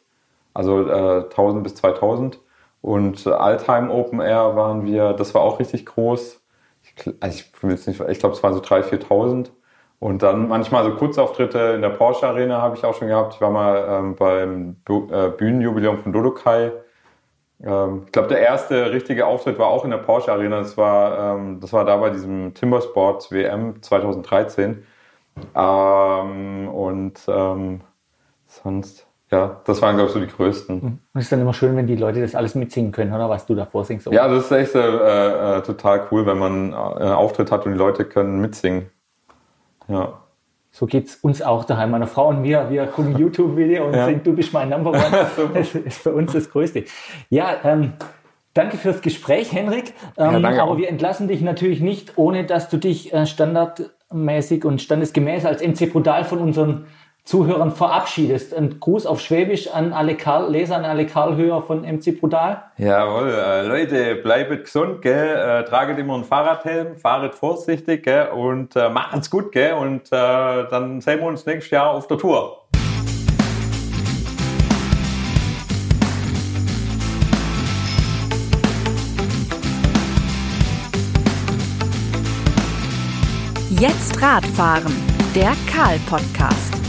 also 0.54 0.88
äh, 0.88 1.24
1000 1.24 1.62
bis 1.62 1.74
2000. 1.76 2.40
Und 2.82 3.26
Altheim 3.26 3.90
Open 3.90 4.20
Air 4.20 4.54
waren 4.56 4.84
wir, 4.84 5.12
das 5.12 5.34
war 5.34 5.42
auch 5.42 5.58
richtig 5.58 5.86
groß. 5.86 6.40
Ich, 6.82 7.14
also 7.20 7.42
ich, 7.68 8.00
ich 8.00 8.18
glaube, 8.18 8.34
es 8.36 8.42
waren 8.42 8.54
so 8.54 8.60
3.000, 8.60 9.06
4.000. 9.06 9.50
Und 9.98 10.22
dann 10.22 10.48
manchmal 10.48 10.84
so 10.84 10.94
Kurzauftritte 10.94 11.58
in 11.74 11.82
der 11.82 11.88
Porsche 11.90 12.26
Arena 12.26 12.60
habe 12.60 12.76
ich 12.76 12.84
auch 12.84 12.94
schon 12.94 13.08
gehabt. 13.08 13.34
Ich 13.34 13.40
war 13.40 13.50
mal 13.50 13.86
ähm, 13.88 14.14
beim 14.14 14.76
äh, 14.88 15.28
Bühnenjubiläum 15.30 15.98
von 15.98 16.12
Dodokai. 16.12 16.72
Ähm, 17.62 18.02
ich 18.06 18.12
glaube, 18.12 18.28
der 18.28 18.40
erste 18.40 18.92
richtige 18.92 19.26
Auftritt 19.26 19.58
war 19.58 19.68
auch 19.68 19.84
in 19.84 19.90
der 19.90 19.98
Porsche 19.98 20.32
Arena. 20.32 20.58
Das 20.58 20.76
war, 20.76 21.36
ähm, 21.36 21.60
das 21.60 21.72
war 21.72 21.84
da 21.84 21.96
bei 21.96 22.10
diesem 22.10 22.52
Timbersports 22.54 23.32
WM 23.32 23.82
2013. 23.82 24.86
Ähm, 25.54 26.68
und 26.68 27.20
ähm, 27.28 27.80
sonst, 28.62 29.06
ja, 29.30 29.60
das 29.64 29.82
waren, 29.82 29.96
glaube 29.96 30.08
ich, 30.08 30.14
so 30.14 30.20
die 30.20 30.28
größten. 30.28 30.80
Und 30.80 31.00
es 31.14 31.24
ist 31.24 31.32
dann 31.32 31.40
immer 31.40 31.54
schön, 31.54 31.76
wenn 31.76 31.86
die 31.86 31.96
Leute 31.96 32.20
das 32.20 32.34
alles 32.34 32.54
mitsingen 32.54 32.92
können, 32.92 33.12
oder 33.12 33.28
was 33.28 33.46
du 33.46 33.54
da 33.54 33.66
vorsingst. 33.66 34.06
Ja, 34.12 34.28
das 34.28 34.44
ist 34.44 34.52
echt 34.52 34.74
äh, 34.74 35.58
äh, 35.58 35.62
total 35.62 36.06
cool, 36.10 36.26
wenn 36.26 36.38
man 36.38 36.72
äh, 36.72 36.76
einen 36.76 37.12
Auftritt 37.12 37.50
hat 37.50 37.66
und 37.66 37.72
die 37.72 37.78
Leute 37.78 38.04
können 38.04 38.40
mitsingen. 38.40 38.86
Ja. 39.88 40.20
So 40.70 40.86
geht 40.86 41.06
es 41.06 41.16
uns 41.16 41.40
auch 41.40 41.64
daheim. 41.64 41.90
Meine 41.90 42.06
Frau 42.06 42.28
und 42.28 42.42
mir, 42.42 42.68
wir 42.70 42.86
gucken 42.86 43.16
YouTube-Video 43.18 43.86
und 43.86 43.94
ja. 43.94 44.04
singen, 44.06 44.22
du 44.22 44.34
bist 44.34 44.52
mein 44.52 44.68
Number 44.68 44.90
One. 44.90 45.26
das 45.54 45.74
ist 45.74 45.98
für 45.98 46.12
uns 46.12 46.32
das 46.32 46.50
Größte. 46.50 46.84
Ja, 47.30 47.56
ähm, 47.64 47.94
danke 48.54 48.76
fürs 48.76 49.00
Gespräch, 49.00 49.52
Henrik. 49.52 49.94
Ähm, 50.16 50.42
ja, 50.42 50.62
aber 50.62 50.76
wir 50.76 50.88
entlassen 50.88 51.28
dich 51.28 51.40
natürlich 51.40 51.80
nicht, 51.80 52.16
ohne 52.16 52.44
dass 52.44 52.68
du 52.68 52.76
dich 52.76 53.12
äh, 53.12 53.26
standardmäßig 53.26 54.64
und 54.64 54.82
standesgemäß 54.82 55.46
als 55.46 55.66
MC 55.66 55.90
Brutal 55.90 56.24
von 56.24 56.38
unseren 56.38 56.86
Zuhörern 57.26 57.72
verabschiedest. 57.72 58.54
Ein 58.54 58.78
Gruß 58.78 59.04
auf 59.04 59.20
Schwäbisch 59.20 59.68
an 59.68 59.92
alle 59.92 60.14
Karl 60.14 60.48
Leser, 60.50 60.76
an 60.76 60.84
alle 60.84 61.06
Karl-Hörer 61.06 61.60
von 61.62 61.82
MC 61.82 62.18
Brutal. 62.20 62.62
Jawohl, 62.78 63.30
äh, 63.30 63.66
Leute, 63.66 64.14
bleibt 64.14 64.64
gesund, 64.64 65.02
gell? 65.02 65.36
Äh, 65.36 65.64
traget 65.64 65.98
immer 65.98 66.14
einen 66.14 66.24
Fahrradhelm, 66.24 66.94
fahret 66.94 67.34
vorsichtig 67.34 68.04
gell? 68.04 68.28
und 68.28 68.76
äh, 68.76 68.88
macht's 68.88 69.28
gut. 69.28 69.50
Gell? 69.50 69.72
Und 69.72 70.06
äh, 70.12 70.68
dann 70.70 71.00
sehen 71.00 71.18
wir 71.18 71.26
uns 71.26 71.44
nächstes 71.44 71.72
Jahr 71.72 71.90
auf 71.90 72.06
der 72.06 72.16
Tour. 72.16 72.62
Jetzt 83.78 84.22
Radfahren, 84.22 84.94
der 85.34 85.52
Karl-Podcast. 85.70 86.85